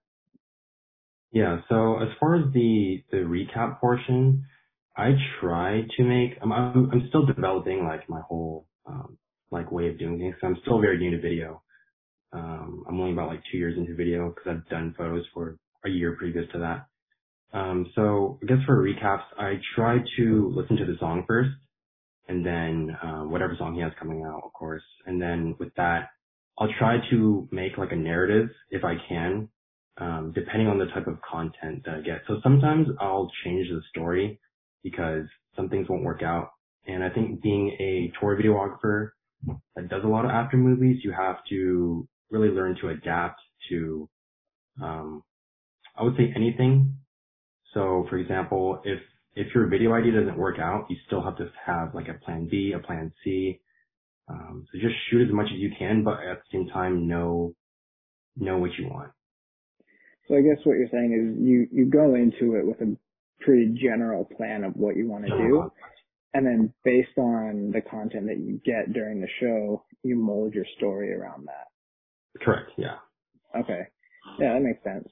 Yeah. 1.31 1.61
So 1.69 1.99
as 1.99 2.09
far 2.19 2.35
as 2.35 2.53
the 2.53 3.03
the 3.11 3.17
recap 3.17 3.79
portion, 3.79 4.45
I 4.95 5.11
try 5.41 5.81
to 5.97 6.03
make. 6.03 6.37
I'm 6.41 6.51
I'm, 6.51 6.89
I'm 6.91 7.05
still 7.09 7.25
developing 7.25 7.83
like 7.83 8.09
my 8.09 8.21
whole 8.21 8.67
um, 8.85 9.17
like 9.51 9.71
way 9.71 9.89
of 9.89 9.99
doing 9.99 10.17
things. 10.17 10.35
So 10.39 10.47
I'm 10.47 10.57
still 10.61 10.79
very 10.79 10.97
new 10.97 11.11
to 11.11 11.21
video. 11.21 11.61
Um, 12.33 12.85
I'm 12.87 12.99
only 12.99 13.11
about 13.11 13.27
like 13.27 13.41
two 13.51 13.57
years 13.57 13.77
into 13.77 13.93
video 13.95 14.29
because 14.29 14.47
I've 14.49 14.69
done 14.69 14.95
photos 14.97 15.25
for 15.33 15.57
a 15.85 15.89
year 15.89 16.15
previous 16.17 16.45
to 16.53 16.59
that. 16.59 16.87
Um, 17.57 17.91
so 17.95 18.39
I 18.41 18.45
guess 18.45 18.63
for 18.65 18.81
recaps, 18.81 19.23
I 19.37 19.59
try 19.75 19.97
to 20.17 20.53
listen 20.55 20.77
to 20.77 20.85
the 20.85 20.97
song 20.99 21.25
first 21.27 21.51
and 22.27 22.45
then 22.45 22.95
um, 23.03 23.31
whatever 23.31 23.55
song 23.57 23.75
he 23.75 23.81
has 23.81 23.91
coming 23.99 24.23
out, 24.23 24.41
of 24.45 24.53
course. 24.53 24.83
And 25.05 25.21
then 25.21 25.55
with 25.59 25.73
that, 25.75 26.09
I'll 26.57 26.71
try 26.79 26.97
to 27.09 27.47
make 27.51 27.77
like 27.77 27.91
a 27.91 27.95
narrative 27.95 28.49
if 28.69 28.83
I 28.83 28.95
can, 29.09 29.49
um, 29.97 30.31
depending 30.33 30.67
on 30.67 30.77
the 30.77 30.85
type 30.85 31.07
of 31.07 31.19
content 31.21 31.83
that 31.85 31.95
I 31.95 32.01
get. 32.01 32.21
So 32.27 32.39
sometimes 32.43 32.87
I'll 32.99 33.29
change 33.43 33.67
the 33.69 33.81
story 33.89 34.39
because 34.83 35.25
some 35.55 35.69
things 35.69 35.89
won't 35.89 36.03
work 36.03 36.23
out. 36.23 36.51
And 36.87 37.03
I 37.03 37.09
think 37.09 37.41
being 37.41 37.69
a 37.79 38.11
tour 38.19 38.39
videographer 38.41 39.09
that 39.75 39.89
does 39.89 40.03
a 40.03 40.07
lot 40.07 40.25
of 40.25 40.31
after 40.31 40.57
movies, 40.57 41.01
you 41.03 41.11
have 41.11 41.37
to 41.49 42.07
really 42.29 42.49
learn 42.49 42.77
to 42.81 42.89
adapt 42.89 43.41
to, 43.69 44.09
um, 44.81 45.23
I 45.95 46.03
would 46.03 46.15
say 46.17 46.31
anything. 46.35 46.97
So 47.73 48.05
for 48.09 48.17
example, 48.17 48.81
if 48.83 48.99
if 49.35 49.53
your 49.55 49.67
video 49.67 49.93
idea 49.93 50.11
doesn't 50.13 50.37
work 50.37 50.59
out, 50.59 50.87
you 50.89 50.97
still 51.07 51.23
have 51.23 51.37
to 51.37 51.49
have 51.65 51.95
like 51.95 52.07
a 52.07 52.13
plan 52.25 52.47
B, 52.49 52.73
a 52.75 52.79
plan 52.79 53.13
C. 53.23 53.61
Um, 54.27 54.65
so 54.71 54.79
just 54.79 54.95
shoot 55.09 55.27
as 55.27 55.33
much 55.33 55.47
as 55.47 55.59
you 55.59 55.71
can, 55.77 56.03
but 56.03 56.19
at 56.23 56.39
the 56.39 56.57
same 56.57 56.67
time, 56.67 57.07
know 57.07 57.53
know 58.35 58.57
what 58.57 58.71
you 58.77 58.87
want. 58.87 59.11
So 60.27 60.35
I 60.35 60.41
guess 60.41 60.63
what 60.63 60.77
you're 60.77 60.89
saying 60.91 61.11
is 61.13 61.45
you 61.45 61.67
you 61.71 61.89
go 61.89 62.15
into 62.15 62.55
it 62.55 62.65
with 62.65 62.81
a 62.81 62.95
pretty 63.39 63.75
general 63.81 64.25
plan 64.25 64.63
of 64.63 64.73
what 64.75 64.95
you 64.95 65.07
want 65.09 65.25
to 65.25 65.31
do, 65.31 65.71
and 66.33 66.45
then 66.45 66.73
based 66.83 67.17
on 67.17 67.71
the 67.73 67.81
content 67.81 68.27
that 68.27 68.37
you 68.37 68.61
get 68.63 68.93
during 68.93 69.19
the 69.21 69.27
show, 69.39 69.83
you 70.03 70.15
mold 70.15 70.53
your 70.53 70.65
story 70.77 71.13
around 71.13 71.47
that. 71.47 71.67
Correct. 72.43 72.71
Yeah. 72.77 72.97
Okay. 73.55 73.81
Yeah, 74.39 74.53
that 74.53 74.61
makes 74.61 74.83
sense. 74.83 75.07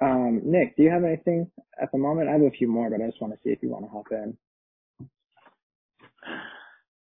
Um, 0.00 0.42
Nick, 0.44 0.76
do 0.76 0.82
you 0.84 0.90
have 0.90 1.04
anything 1.04 1.50
at 1.80 1.92
the 1.92 1.98
moment? 1.98 2.28
I 2.28 2.32
have 2.34 2.42
a 2.42 2.50
few 2.50 2.68
more, 2.68 2.90
but 2.90 3.02
I 3.02 3.06
just 3.08 3.20
want 3.20 3.34
to 3.34 3.40
see 3.44 3.50
if 3.50 3.62
you 3.62 3.70
want 3.70 3.84
to 3.86 3.90
hop 3.90 4.06
in. 4.12 4.36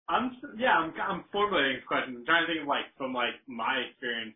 I'm 0.10 0.36
yeah, 0.58 0.76
I'm 0.76 0.92
I'm 1.00 1.24
formulating. 1.32 1.80
I'm 1.92 2.26
trying 2.26 2.44
to 2.44 2.50
think 2.52 2.62
of 2.64 2.68
like 2.68 2.92
from 2.98 3.14
like 3.14 3.40
my 3.48 3.78
experience. 3.88 4.36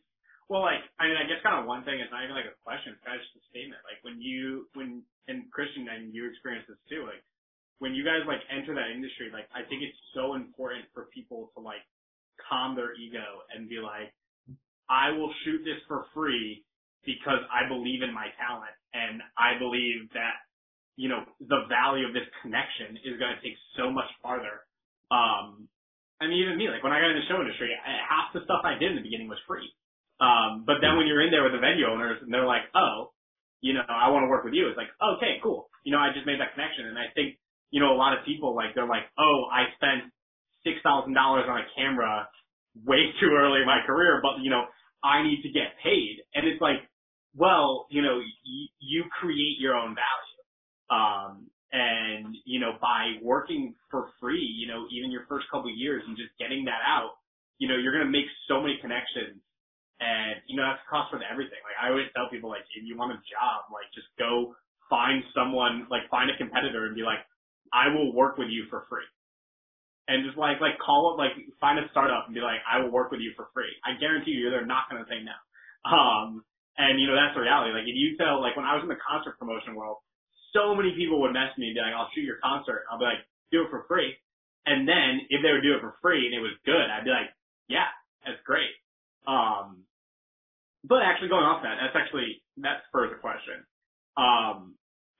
Well, 0.50 0.62
like 0.62 0.86
I 1.00 1.08
mean, 1.10 1.18
I 1.18 1.28
guess 1.28 1.44
kind 1.44 1.60
of 1.60 1.68
one 1.68 1.84
thing 1.84 2.00
is 2.00 2.08
not 2.12 2.24
even 2.24 2.36
like 2.36 2.48
a 2.48 2.56
question, 2.64 2.96
it's 2.96 3.04
kind 3.04 3.20
of 3.20 3.24
just 3.26 3.42
a 3.42 3.44
statement. 3.52 3.84
Like 3.84 4.00
when 4.06 4.22
you 4.22 4.70
when 4.76 5.04
and 5.28 5.52
Christian 5.52 5.88
and 5.90 6.14
you 6.14 6.30
experience 6.30 6.66
this 6.70 6.80
too. 6.90 7.04
Like 7.04 7.24
when 7.80 7.96
you 7.96 8.06
guys 8.06 8.24
like 8.28 8.42
enter 8.52 8.76
that 8.76 8.92
industry, 8.96 9.32
like 9.34 9.50
I 9.52 9.68
think 9.68 9.84
it's 9.84 9.98
so 10.16 10.36
important 10.36 10.88
for 10.94 11.12
people 11.12 11.52
to 11.56 11.60
like 11.62 11.84
calm 12.50 12.76
their 12.76 12.96
ego 12.96 13.44
and 13.52 13.70
be 13.70 13.80
like, 13.84 14.14
I 14.90 15.12
will 15.12 15.34
shoot 15.46 15.64
this 15.66 15.82
for 15.88 16.06
free 16.14 16.66
because 17.06 17.44
I 17.52 17.68
believe 17.68 18.02
in 18.02 18.14
my 18.14 18.32
talent 18.40 18.74
and 18.96 19.22
I 19.36 19.60
believe 19.60 20.10
that, 20.14 20.40
you 20.96 21.10
know, 21.10 21.26
the 21.40 21.68
value 21.68 22.08
of 22.08 22.14
this 22.14 22.28
connection 22.42 22.98
is 23.04 23.20
going 23.20 23.34
to 23.36 23.42
take 23.44 23.58
so 23.76 23.90
much 23.92 24.08
farther. 24.22 24.64
Um, 25.12 25.68
I 26.22 26.28
mean, 26.30 26.40
even 26.40 26.56
me, 26.56 26.70
like 26.70 26.84
when 26.84 26.94
I 26.94 27.02
got 27.02 27.12
in 27.12 27.20
the 27.20 27.28
show 27.28 27.42
industry, 27.42 27.74
half 27.84 28.32
the 28.32 28.46
stuff 28.48 28.64
I 28.64 28.80
did 28.80 28.96
in 28.96 28.98
the 29.02 29.06
beginning 29.06 29.28
was 29.28 29.42
free. 29.44 29.68
Um, 30.22 30.64
but 30.64 30.80
then 30.80 30.96
when 30.96 31.10
you're 31.10 31.20
in 31.20 31.34
there 31.34 31.44
with 31.44 31.52
the 31.52 31.60
venue 31.60 31.90
owners 31.90 32.22
and 32.24 32.32
they're 32.32 32.48
like, 32.48 32.70
oh, 32.78 33.12
you 33.60 33.74
know, 33.74 33.84
I 33.88 34.08
want 34.12 34.24
to 34.24 34.32
work 34.32 34.44
with 34.44 34.54
you. 34.54 34.70
It's 34.70 34.78
like, 34.78 34.92
okay, 35.02 35.40
cool. 35.44 35.68
You 35.84 35.92
know, 35.92 36.00
I 36.00 36.16
just 36.16 36.28
made 36.28 36.40
that 36.40 36.56
connection. 36.56 36.88
And 36.88 36.96
I 36.96 37.12
think, 37.16 37.36
you 37.72 37.82
know, 37.84 37.92
a 37.92 38.00
lot 38.00 38.16
of 38.16 38.24
people 38.24 38.56
like, 38.56 38.76
they're 38.76 38.88
like, 38.88 39.10
oh, 39.20 39.50
I 39.52 39.72
spent 39.76 40.12
$6,000 40.64 41.12
on 41.12 41.58
a 41.60 41.68
camera 41.76 42.28
way 42.86 43.12
too 43.20 43.32
early 43.36 43.62
in 43.62 43.68
my 43.68 43.80
career, 43.86 44.20
but 44.22 44.42
you 44.42 44.50
know, 44.50 44.66
I 45.04 45.22
need 45.22 45.44
to 45.44 45.52
get 45.52 45.76
paid. 45.84 46.24
And 46.34 46.48
it's 46.48 46.62
like, 46.62 46.82
well, 47.36 47.88
you 47.90 48.02
know, 48.02 48.18
y- 48.20 48.74
you 48.80 49.06
create 49.20 49.60
your 49.60 49.76
own 49.76 49.96
value. 49.96 50.40
Um, 50.90 51.48
and, 51.72 52.36
you 52.46 52.60
know, 52.60 52.78
by 52.82 53.18
working 53.22 53.76
for 53.92 54.10
free, 54.22 54.42
you 54.42 54.68
know, 54.68 54.88
even 54.92 55.12
your 55.12 55.26
first 55.30 55.48
couple 55.52 55.70
of 55.72 55.78
years 55.78 56.04
and 56.08 56.18
just 56.18 56.30
getting 56.40 56.66
that 56.66 56.82
out, 56.86 57.18
you 57.60 57.68
know, 57.68 57.76
you're 57.78 57.94
going 57.94 58.06
to 58.06 58.12
make 58.12 58.28
so 58.48 58.62
many 58.62 58.78
connections 58.82 59.42
and, 60.00 60.44
you 60.48 60.58
know, 60.58 60.68
that's 60.68 60.84
cost 60.90 61.12
for 61.12 61.22
everything. 61.24 61.60
Like 61.64 61.78
I 61.80 61.90
always 61.90 62.12
tell 62.16 62.28
people, 62.30 62.50
like, 62.52 62.68
if 62.76 62.84
you 62.84 62.98
want 62.98 63.14
a 63.16 63.22
job, 63.30 63.72
like 63.72 63.88
just 63.96 64.08
go 64.20 64.56
find 64.90 65.24
someone, 65.36 65.88
like 65.90 66.10
find 66.12 66.30
a 66.30 66.38
competitor 66.38 66.86
and 66.88 66.96
be 66.96 67.04
like, 67.04 67.24
I 67.74 67.90
will 67.94 68.14
work 68.14 68.38
with 68.38 68.50
you 68.50 68.68
for 68.70 68.86
free. 68.90 69.08
And 70.08 70.26
just 70.26 70.38
like, 70.38 70.62
like 70.62 70.80
call 70.84 71.16
it, 71.16 71.18
like 71.22 71.34
find 71.62 71.80
a 71.80 71.88
startup 71.92 72.26
and 72.28 72.36
be 72.36 72.42
like, 72.42 72.60
I 72.68 72.84
will 72.84 72.92
work 72.92 73.12
with 73.12 73.22
you 73.22 73.34
for 73.38 73.48
free. 73.54 73.72
I 73.86 73.96
guarantee 74.00 74.32
you 74.36 74.52
they're 74.52 74.66
not 74.68 74.90
going 74.92 75.04
to 75.04 75.10
say 75.10 75.24
no. 75.24 75.38
Um, 75.88 76.44
and 76.78 77.00
you 77.00 77.08
know, 77.08 77.16
that's 77.16 77.36
the 77.36 77.42
reality. 77.42 77.74
Like 77.74 77.86
if 77.86 77.96
you 77.96 78.18
tell, 78.18 78.42
like 78.42 78.58
when 78.58 78.66
I 78.66 78.76
was 78.76 78.84
in 78.84 78.90
the 78.90 79.00
concert 79.00 79.38
promotion 79.38 79.76
world, 79.76 79.98
so 80.54 80.74
many 80.74 80.94
people 80.94 81.22
would 81.22 81.34
message 81.34 81.58
me 81.58 81.74
and 81.74 81.76
be 81.76 81.82
like, 81.82 81.94
I'll 81.94 82.10
shoot 82.14 82.26
your 82.26 82.42
concert. 82.42 82.86
I'll 82.90 83.02
be 83.02 83.06
like, 83.06 83.26
do 83.52 83.66
it 83.66 83.70
for 83.70 83.86
free. 83.90 84.14
And 84.66 84.88
then 84.88 85.26
if 85.30 85.42
they 85.42 85.52
would 85.52 85.66
do 85.66 85.76
it 85.76 85.82
for 85.82 85.98
free 86.02 86.26
and 86.26 86.34
it 86.34 86.40
was 86.40 86.54
good, 86.66 86.88
I'd 86.88 87.04
be 87.04 87.12
like, 87.12 87.30
yeah, 87.68 87.90
that's 88.26 88.40
great. 88.46 88.72
Um, 89.28 89.84
but 90.86 91.02
actually 91.02 91.30
going 91.30 91.44
off 91.44 91.64
that, 91.64 91.78
that's 91.82 91.96
actually, 91.96 92.42
that 92.62 92.86
spurs 92.88 93.12
a 93.12 93.20
question. 93.20 93.66
Um, 94.16 94.76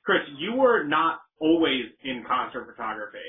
Chris, 0.06 0.22
you 0.38 0.54
were 0.54 0.84
not 0.84 1.20
always 1.40 1.86
in 2.04 2.24
concert 2.28 2.68
photography. 2.70 3.26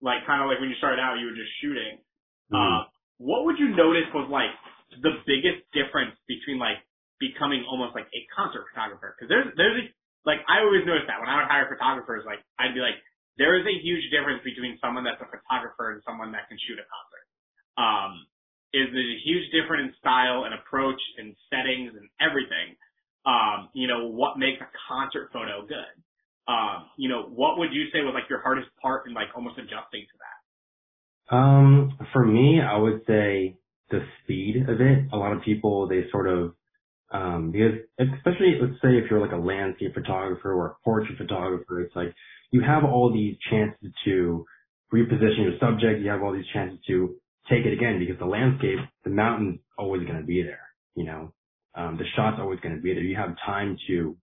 Like 0.00 0.26
kind 0.26 0.42
of 0.42 0.48
like 0.48 0.58
when 0.58 0.68
you 0.68 0.78
started 0.78 0.98
out, 0.98 1.18
you 1.18 1.26
were 1.26 1.38
just 1.38 1.52
shooting. 1.60 2.02
Mm. 2.50 2.58
Uh, 2.58 2.84
what 3.18 3.44
would 3.44 3.58
you 3.58 3.70
notice 3.74 4.08
was 4.14 4.26
like 4.30 4.50
the 5.02 5.22
biggest 5.26 5.62
difference 5.70 6.14
between 6.26 6.58
like 6.58 6.82
becoming 7.22 7.62
almost 7.70 7.94
like 7.94 8.10
a 8.10 8.20
concert 8.34 8.66
photographer. 8.74 9.14
Cause 9.22 9.30
there's, 9.30 9.54
there's 9.54 9.78
a, 9.78 9.84
like, 10.26 10.42
I 10.50 10.66
always 10.66 10.82
notice 10.82 11.06
that 11.06 11.22
when 11.22 11.30
I 11.30 11.38
would 11.38 11.46
hire 11.46 11.70
photographers, 11.70 12.26
like, 12.26 12.42
I'd 12.58 12.74
be 12.74 12.82
like, 12.82 12.98
there 13.38 13.54
is 13.54 13.64
a 13.64 13.76
huge 13.80 14.10
difference 14.10 14.42
between 14.42 14.76
someone 14.82 15.06
that's 15.06 15.22
a 15.22 15.30
photographer 15.30 15.94
and 15.94 16.02
someone 16.02 16.34
that 16.34 16.50
can 16.50 16.58
shoot 16.66 16.76
a 16.78 16.86
concert. 16.86 17.26
Um, 17.78 18.12
is 18.72 18.88
there's 18.92 19.14
a 19.14 19.20
huge 19.24 19.52
difference 19.52 19.92
in 19.92 20.00
style 20.00 20.44
and 20.44 20.52
approach 20.56 21.00
and 21.18 21.36
settings 21.52 21.92
and 21.96 22.08
everything. 22.20 22.76
Um, 23.24 23.68
you 23.72 23.86
know, 23.86 24.08
what 24.08 24.38
makes 24.38 24.60
a 24.60 24.68
concert 24.88 25.30
photo 25.32 25.64
good? 25.66 25.94
Um, 26.48 26.90
you 26.96 27.08
know, 27.08 27.28
what 27.28 27.58
would 27.58 27.72
you 27.72 27.86
say 27.92 28.00
was 28.00 28.12
like 28.14 28.28
your 28.28 28.40
hardest 28.40 28.68
part 28.80 29.06
in 29.06 29.14
like 29.14 29.28
almost 29.36 29.58
adjusting 29.58 30.02
to 30.08 30.16
that? 30.20 31.36
Um, 31.36 31.96
for 32.12 32.24
me, 32.24 32.60
I 32.60 32.76
would 32.76 33.02
say 33.06 33.56
the 33.90 34.00
speed 34.22 34.68
of 34.68 34.80
it. 34.80 35.12
A 35.12 35.16
lot 35.16 35.32
of 35.32 35.42
people, 35.42 35.86
they 35.86 36.04
sort 36.10 36.28
of 36.28 36.54
um, 37.12 37.50
because 37.50 37.74
especially 37.98 38.58
let's 38.60 38.80
say 38.82 38.96
if 38.96 39.10
you're 39.10 39.20
like 39.20 39.32
a 39.32 39.36
landscape 39.36 39.94
photographer 39.94 40.52
or 40.52 40.66
a 40.66 40.74
portrait 40.84 41.18
photographer, 41.18 41.80
it's 41.80 41.94
like 41.94 42.14
you 42.50 42.62
have 42.62 42.84
all 42.84 43.12
these 43.12 43.36
chances 43.50 43.92
to 44.04 44.44
reposition 44.92 45.44
your 45.44 45.58
subject. 45.60 46.00
You 46.00 46.10
have 46.10 46.22
all 46.22 46.32
these 46.32 46.46
chances 46.52 46.78
to 46.88 47.14
take 47.50 47.66
it 47.66 47.72
again 47.72 47.98
because 47.98 48.18
the 48.18 48.26
landscape, 48.26 48.78
the 49.04 49.10
mountain's 49.10 49.60
always 49.78 50.02
going 50.02 50.20
to 50.20 50.24
be 50.24 50.42
there, 50.42 50.68
you 50.94 51.04
know, 51.04 51.32
um, 51.74 51.96
the 51.98 52.04
shot's 52.16 52.38
always 52.38 52.60
going 52.60 52.76
to 52.76 52.80
be 52.80 52.94
there. 52.94 53.02
You 53.02 53.16
have 53.16 53.34
time 53.44 53.76
to 53.88 54.16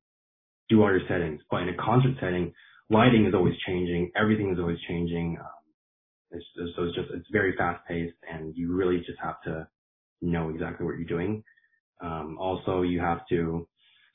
do 0.70 0.82
all 0.82 0.92
your 0.92 1.02
settings, 1.08 1.42
but 1.50 1.64
in 1.64 1.70
a 1.70 1.78
concert 1.78 2.16
setting, 2.20 2.54
lighting 2.90 3.26
is 3.26 3.34
always 3.34 3.56
changing. 3.66 4.12
Everything 4.16 4.52
is 4.52 4.60
always 4.60 4.78
changing. 4.88 5.38
Um, 5.40 5.46
it's, 6.32 6.46
so 6.76 6.84
it's 6.84 6.96
just, 6.96 7.10
it's 7.14 7.28
very 7.32 7.56
fast 7.58 7.86
paced 7.88 8.16
and 8.32 8.56
you 8.56 8.74
really 8.74 8.98
just 9.00 9.20
have 9.22 9.42
to 9.46 9.68
know 10.22 10.50
exactly 10.50 10.86
what 10.86 10.98
you're 10.98 11.08
doing. 11.08 11.44
Um, 12.02 12.38
also 12.40 12.84
you 12.84 13.02
have 13.02 13.28
to 13.30 13.68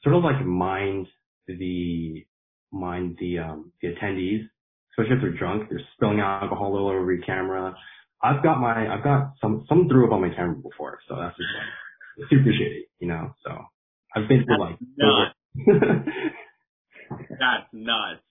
sort 0.04 0.16
of 0.16 0.24
like 0.24 0.44
mind 0.44 1.08
the, 1.48 2.26
mind 2.72 3.16
the, 3.20 3.38
um, 3.40 3.72
the 3.82 3.88
attendees, 3.88 4.48
especially 4.92 5.16
if 5.16 5.22
they're 5.22 5.38
drunk, 5.38 5.68
they're 5.70 5.80
spilling 5.96 6.20
alcohol 6.20 6.76
all 6.78 6.88
over 6.88 7.12
your 7.12 7.24
camera. 7.24 7.76
I've 8.22 8.42
got 8.42 8.60
my, 8.60 8.92
I've 8.94 9.04
got 9.04 9.34
some, 9.40 9.66
some 9.68 9.88
threw 9.88 10.06
up 10.06 10.12
on 10.12 10.22
my 10.22 10.34
camera 10.34 10.56
before, 10.56 10.98
so 11.08 11.16
that's 11.16 11.36
just 11.36 11.50
like 11.54 12.28
super 12.30 12.50
shitty, 12.50 12.82
you 13.00 13.08
know, 13.08 13.34
so 13.44 13.52
I've 14.14 14.28
been 14.28 14.44
through 14.46 14.60
like, 14.60 14.80
that's 14.98 15.12
nuts. 15.12 15.34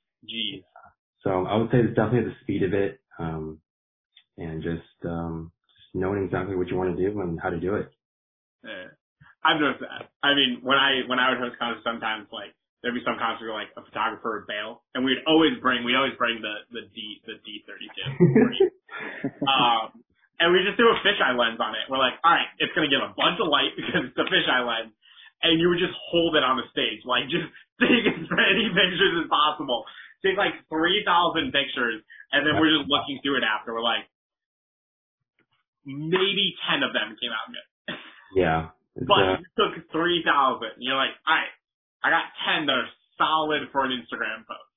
Jeez. 0.25 0.63
So 1.23 1.45
I 1.45 1.57
would 1.57 1.71
say 1.71 1.79
it's 1.79 1.95
definitely 1.95 2.31
the 2.31 2.35
speed 2.43 2.63
of 2.63 2.73
it, 2.73 3.01
um, 3.19 3.61
and 4.37 4.63
just 4.63 5.05
um, 5.05 5.51
just 5.77 5.95
knowing 5.95 6.25
exactly 6.25 6.55
what 6.55 6.67
you 6.69 6.77
want 6.77 6.97
to 6.97 7.03
do 7.11 7.19
and 7.21 7.39
how 7.41 7.49
to 7.51 7.59
do 7.59 7.75
it. 7.75 7.91
Yeah. 8.63 9.02
I've 9.43 9.59
noticed 9.59 9.83
that. 9.83 10.09
I 10.23 10.33
mean, 10.33 10.63
when 10.63 10.79
I 10.79 11.03
when 11.05 11.19
I 11.19 11.31
would 11.31 11.39
host 11.39 11.59
concerts, 11.59 11.83
sometimes 11.83 12.31
like 12.31 12.55
there'd 12.81 12.95
be 12.95 13.03
some 13.03 13.19
concerts 13.19 13.43
where 13.43 13.55
like 13.55 13.71
a 13.75 13.83
photographer 13.83 14.39
would 14.39 14.47
bail, 14.47 14.83
and 14.95 15.03
we'd 15.03 15.19
always 15.27 15.59
bring 15.59 15.83
we 15.83 15.95
always 15.95 16.15
bring 16.15 16.39
the 16.39 16.55
the 16.71 16.83
D 16.95 17.19
the 17.27 17.35
D 17.43 17.63
thirty 17.67 17.87
two. 17.91 18.07
Um, 19.49 20.05
and 20.37 20.53
we 20.53 20.61
just 20.61 20.77
do 20.77 20.85
a 20.85 20.93
fisheye 21.01 21.33
lens 21.33 21.57
on 21.57 21.73
it. 21.73 21.89
We're 21.89 21.97
like, 21.97 22.13
all 22.21 22.29
right, 22.29 22.45
it's 22.61 22.69
gonna 22.77 22.93
give 22.93 23.01
a 23.01 23.09
bunch 23.17 23.41
of 23.41 23.49
light 23.49 23.73
because 23.79 24.05
it's 24.05 24.19
a 24.21 24.27
fisheye 24.29 24.61
lens, 24.61 24.93
and 25.41 25.57
you 25.57 25.65
would 25.73 25.81
just 25.81 25.97
hold 26.13 26.37
it 26.37 26.45
on 26.45 26.61
the 26.61 26.67
stage, 26.69 27.01
like 27.09 27.25
just 27.33 27.49
take 27.81 28.05
as 28.05 28.21
many 28.29 28.69
pictures 28.69 29.25
as 29.25 29.27
possible. 29.33 29.81
Take 30.21 30.37
like 30.37 30.53
three 30.69 31.01
thousand 31.01 31.49
pictures, 31.51 32.05
and 32.31 32.45
then 32.45 32.61
we're 32.61 32.69
just 32.69 32.85
looking 32.85 33.17
through 33.25 33.41
it 33.41 33.45
after. 33.45 33.73
We're 33.73 33.81
like, 33.81 34.05
maybe 35.85 36.55
10 36.69 36.83
of 36.83 36.93
them 36.93 37.15
came 37.19 37.31
out 37.31 37.47
good. 37.51 37.95
Yeah. 38.35 38.71
But 38.95 39.19
uh, 39.19 39.37
you 39.39 39.45
took 39.57 39.91
3,000. 39.91 40.69
You're 40.79 40.95
like, 40.95 41.15
all 41.25 41.35
right, 41.35 41.53
I 42.03 42.09
got 42.09 42.25
10 42.57 42.67
that 42.67 42.73
are 42.73 42.89
solid 43.17 43.69
for 43.71 43.85
an 43.85 43.91
Instagram 43.91 44.45
post. 44.45 44.69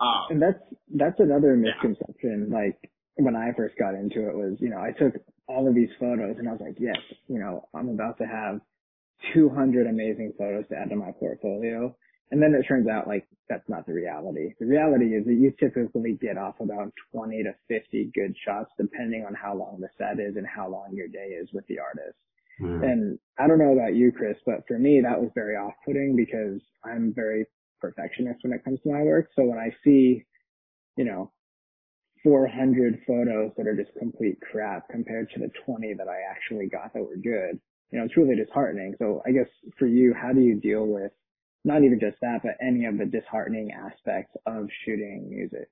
Um, 0.00 0.26
and 0.30 0.42
that's, 0.42 0.62
that's 0.90 1.20
another 1.20 1.56
misconception. 1.56 2.50
Yeah. 2.50 2.56
Like 2.56 2.90
when 3.16 3.36
I 3.36 3.52
first 3.56 3.78
got 3.78 3.94
into 3.94 4.28
it 4.28 4.34
was, 4.34 4.56
you 4.58 4.70
know, 4.70 4.78
I 4.78 4.90
took 4.90 5.14
all 5.46 5.68
of 5.68 5.74
these 5.74 5.90
photos 6.00 6.36
and 6.38 6.48
I 6.48 6.52
was 6.52 6.60
like, 6.60 6.76
yes, 6.78 6.98
you 7.28 7.38
know, 7.38 7.68
I'm 7.74 7.88
about 7.88 8.18
to 8.18 8.24
have 8.24 8.60
200 9.34 9.86
amazing 9.86 10.32
photos 10.36 10.66
to 10.68 10.76
add 10.76 10.90
to 10.90 10.96
my 10.96 11.12
portfolio. 11.12 11.94
And 12.30 12.42
then 12.42 12.54
it 12.58 12.66
turns 12.66 12.88
out 12.88 13.06
like 13.06 13.26
that's 13.48 13.68
not 13.68 13.86
the 13.86 13.92
reality. 13.92 14.54
The 14.58 14.66
reality 14.66 15.14
is 15.14 15.24
that 15.26 15.34
you 15.34 15.52
typically 15.60 16.18
get 16.20 16.38
off 16.38 16.58
about 16.58 16.92
20 17.12 17.44
to 17.44 17.54
50 17.68 18.10
good 18.14 18.34
shots 18.44 18.70
depending 18.78 19.24
on 19.24 19.34
how 19.34 19.54
long 19.54 19.78
the 19.80 19.88
set 19.98 20.18
is 20.18 20.36
and 20.36 20.46
how 20.46 20.68
long 20.68 20.88
your 20.92 21.08
day 21.08 21.36
is 21.40 21.48
with 21.52 21.66
the 21.68 21.78
artist. 21.78 22.16
Mm. 22.60 22.82
And 22.82 23.18
I 23.38 23.46
don't 23.46 23.58
know 23.58 23.72
about 23.72 23.94
you, 23.94 24.12
Chris, 24.12 24.36
but 24.46 24.66
for 24.68 24.78
me 24.78 25.00
that 25.02 25.20
was 25.20 25.30
very 25.34 25.56
off-putting 25.56 26.16
because 26.16 26.60
I'm 26.84 27.12
very 27.14 27.46
perfectionist 27.80 28.40
when 28.42 28.52
it 28.52 28.64
comes 28.64 28.80
to 28.82 28.92
my 28.92 29.02
work. 29.02 29.28
So 29.34 29.44
when 29.44 29.58
I 29.58 29.70
see, 29.84 30.24
you 30.96 31.04
know, 31.04 31.32
400 32.22 33.00
photos 33.06 33.52
that 33.56 33.66
are 33.66 33.76
just 33.76 33.96
complete 33.98 34.38
crap 34.40 34.88
compared 34.88 35.30
to 35.30 35.40
the 35.40 35.50
20 35.66 35.94
that 35.94 36.08
I 36.08 36.20
actually 36.30 36.68
got 36.68 36.94
that 36.94 37.02
were 37.02 37.16
good, 37.16 37.60
you 37.90 37.98
know, 37.98 38.04
it's 38.04 38.16
really 38.16 38.36
disheartening. 38.36 38.94
So 38.98 39.22
I 39.26 39.32
guess 39.32 39.48
for 39.78 39.86
you, 39.86 40.14
how 40.14 40.32
do 40.32 40.40
you 40.40 40.58
deal 40.58 40.86
with 40.86 41.12
not 41.64 41.82
even 41.82 41.98
just 42.00 42.16
that, 42.20 42.40
but 42.42 42.52
any 42.66 42.86
of 42.86 42.98
the 42.98 43.04
disheartening 43.04 43.72
aspects 43.72 44.32
of 44.46 44.68
shooting 44.84 45.28
music? 45.30 45.68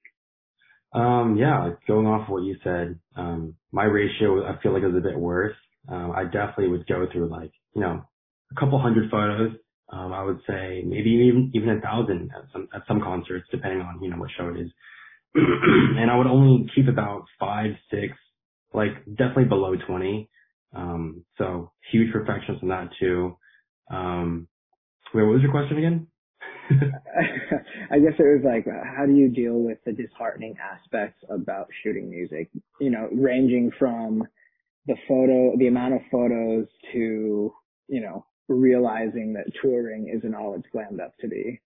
Um, 0.95 1.37
yeah, 1.39 1.71
going 1.87 2.07
off 2.07 2.29
what 2.29 2.43
you 2.43 2.57
said, 2.63 2.99
um, 3.17 3.55
my 3.73 3.85
ratio, 3.85 4.47
I 4.47 4.61
feel 4.63 4.73
like 4.75 4.83
is 4.83 4.95
a 4.95 5.01
bit 5.01 5.19
worse. 5.19 5.57
Um, 5.89 6.13
I 6.13 6.25
definitely 6.25 6.69
would 6.69 6.87
go 6.87 7.07
through 7.13 7.29
like, 7.29 7.53
you 7.75 7.83
know, 7.83 8.05
a 8.51 8.61
couple 8.61 8.81
hundred 8.81 9.11
photos. 9.11 9.53
Um, 9.93 10.13
I 10.13 10.23
would 10.23 10.41
say 10.47 10.83
maybe 10.87 11.11
even, 11.11 11.51
even 11.55 11.69
a 11.71 11.81
thousand 11.81 12.31
at 12.37 12.45
some, 12.53 12.69
at 12.75 12.83
some 12.89 13.01
concerts, 13.01 13.47
depending 13.51 13.81
on, 13.81 14.03
you 14.03 14.11
know, 14.11 14.17
what 14.17 14.31
show 14.37 14.49
it 14.49 14.61
is. 14.61 14.71
and 15.35 16.11
I 16.11 16.17
would 16.17 16.27
only 16.27 16.71
keep 16.75 16.89
about 16.89 17.25
five, 17.39 17.73
six, 17.91 18.15
like 18.73 19.05
definitely 19.07 19.45
below 19.45 19.75
20. 19.77 20.31
Um, 20.75 21.25
so 21.37 21.73
huge 21.91 22.13
perfectionist 22.13 22.63
in 22.63 22.69
that 22.69 22.91
too. 22.99 23.37
Um, 23.91 24.49
Wait, 25.15 25.25
what 25.25 25.35
was 25.35 25.43
your 25.43 25.51
question 25.51 25.77
again? 25.79 26.07
I 26.71 27.99
guess 27.99 28.15
it 28.19 28.23
was 28.23 28.43
like, 28.45 28.67
how 28.67 29.05
do 29.05 29.13
you 29.13 29.29
deal 29.29 29.55
with 29.55 29.79
the 29.85 29.93
disheartening 29.93 30.55
aspects 30.59 31.23
about 31.29 31.69
shooting 31.83 32.09
music? 32.09 32.51
You 32.81 32.91
know, 32.91 33.09
ranging 33.13 33.71
from 33.79 34.27
the 34.87 34.97
photo, 35.07 35.57
the 35.59 35.69
amount 35.69 35.95
of 35.95 36.01
photos 36.11 36.67
to, 36.93 37.53
you 37.89 38.01
know, 38.01 38.27
realizing 38.49 39.35
that 39.35 39.47
touring 39.63 40.13
isn't 40.15 40.35
all 40.35 40.55
it's 40.55 40.67
glammed 40.75 41.01
up 41.01 41.13
to 41.21 41.29
be. 41.29 41.61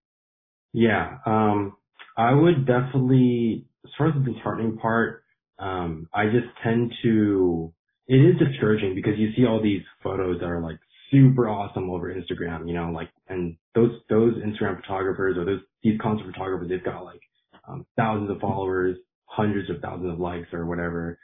Yeah. 0.74 1.18
Um, 1.26 1.76
I 2.18 2.34
would 2.34 2.66
definitely, 2.66 3.66
as 3.86 3.92
far 3.98 4.08
as 4.08 4.14
the 4.16 4.32
disheartening 4.32 4.78
part, 4.78 5.24
um, 5.60 6.10
I 6.14 6.26
just 6.26 6.48
tend 6.64 6.94
to, 7.04 7.74
it 8.08 8.16
is 8.16 8.40
discouraging 8.40 8.96
because 8.96 9.14
you 9.18 9.30
see 9.36 9.46
all 9.46 9.62
these 9.62 9.84
photos 10.04 10.40
that 10.40 10.48
are 10.48 10.62
like 10.62 10.80
super 11.12 11.48
awesome 11.48 11.90
over 11.90 12.14
Instagram, 12.14 12.68
you 12.68 12.74
know, 12.74 12.92
like, 12.92 13.10
and 13.30 13.56
those, 13.76 13.92
those 14.10 14.34
Instagram 14.36 14.82
photographers 14.82 15.38
or 15.38 15.46
those, 15.46 15.62
these 15.84 16.00
concert 16.02 16.26
photographers, 16.34 16.70
they've 16.70 16.84
got 16.84 17.04
like, 17.06 17.22
um, 17.68 17.86
thousands 17.96 18.30
of 18.30 18.40
followers, 18.40 18.98
hundreds 19.26 19.70
of 19.70 19.80
thousands 19.82 20.12
of 20.12 20.20
likes 20.20 20.48
or 20.52 20.66
whatever. 20.66 21.18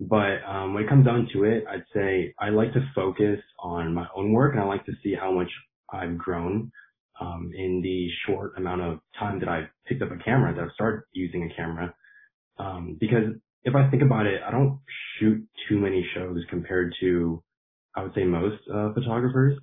But, 0.00 0.42
um, 0.46 0.74
when 0.74 0.84
it 0.84 0.88
comes 0.88 1.06
down 1.06 1.28
to 1.34 1.44
it, 1.44 1.64
I'd 1.68 1.84
say 1.94 2.34
I 2.38 2.48
like 2.48 2.72
to 2.72 2.90
focus 2.94 3.38
on 3.58 3.94
my 3.94 4.06
own 4.16 4.32
work 4.32 4.54
and 4.54 4.62
I 4.62 4.66
like 4.66 4.86
to 4.86 4.92
see 5.02 5.14
how 5.14 5.30
much 5.30 5.50
I've 5.92 6.16
grown, 6.16 6.72
um, 7.20 7.50
in 7.54 7.82
the 7.82 8.08
short 8.26 8.56
amount 8.56 8.80
of 8.80 9.00
time 9.18 9.40
that 9.40 9.48
I've 9.48 9.68
picked 9.86 10.02
up 10.02 10.10
a 10.10 10.16
camera, 10.24 10.54
that 10.54 10.64
I've 10.64 10.72
started 10.72 11.02
using 11.12 11.50
a 11.50 11.54
camera. 11.54 11.94
Um, 12.58 12.96
because 12.98 13.34
if 13.64 13.74
I 13.74 13.90
think 13.90 14.02
about 14.02 14.26
it, 14.26 14.40
I 14.46 14.50
don't 14.50 14.80
shoot 15.18 15.46
too 15.68 15.78
many 15.78 16.06
shows 16.14 16.38
compared 16.48 16.94
to 17.00 17.42
I 17.94 18.02
would 18.02 18.14
say 18.14 18.24
most 18.24 18.62
uh, 18.72 18.92
photographers, 18.94 19.58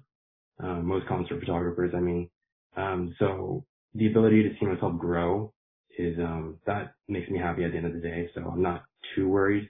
uh, 0.61 0.81
most 0.81 1.07
concert 1.07 1.39
photographers. 1.39 1.93
I 1.95 1.99
mean, 1.99 2.29
um, 2.75 3.15
so 3.19 3.65
the 3.93 4.07
ability 4.07 4.43
to 4.43 4.49
see 4.59 4.65
myself 4.65 4.97
grow 4.99 5.53
is 5.97 6.17
um, 6.19 6.57
that 6.65 6.93
makes 7.07 7.29
me 7.29 7.39
happy 7.39 7.63
at 7.63 7.71
the 7.71 7.77
end 7.77 7.87
of 7.87 7.93
the 7.93 8.01
day. 8.01 8.29
So 8.35 8.41
I'm 8.41 8.61
not 8.61 8.83
too 9.15 9.27
worried. 9.27 9.69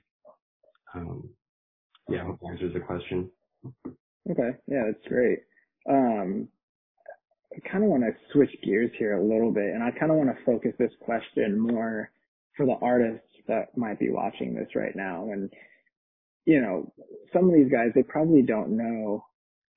Um, 0.95 1.30
yeah, 2.10 2.21
I 2.21 2.26
hope 2.26 2.39
that 2.39 2.52
answers 2.52 2.73
the 2.73 2.80
question. 2.80 3.30
Okay, 4.30 4.52
yeah, 4.67 4.84
that's 4.86 5.08
great. 5.08 5.39
Um, 5.89 6.47
I 7.56 7.69
kind 7.69 7.84
of 7.84 7.89
want 7.89 8.04
to 8.04 8.12
switch 8.34 8.52
gears 8.63 8.91
here 8.97 9.17
a 9.17 9.23
little 9.23 9.52
bit, 9.52 9.73
and 9.73 9.84
I 9.84 9.91
kind 9.91 10.12
of 10.12 10.17
want 10.17 10.30
to 10.30 10.45
focus 10.45 10.73
this 10.78 10.91
question 11.02 11.60
more 11.60 12.12
for 12.56 12.65
the 12.65 12.78
artists 12.82 13.28
that 13.47 13.78
might 13.78 14.00
be 14.00 14.10
watching 14.10 14.54
this 14.54 14.69
right 14.76 14.95
now. 14.95 15.30
And 15.32 15.50
you 16.47 16.62
know, 16.62 16.91
some 17.34 17.50
of 17.50 17.54
these 17.54 17.69
guys, 17.69 17.91
they 17.93 18.04
probably 18.04 18.41
don't 18.41 18.78
know 18.78 19.26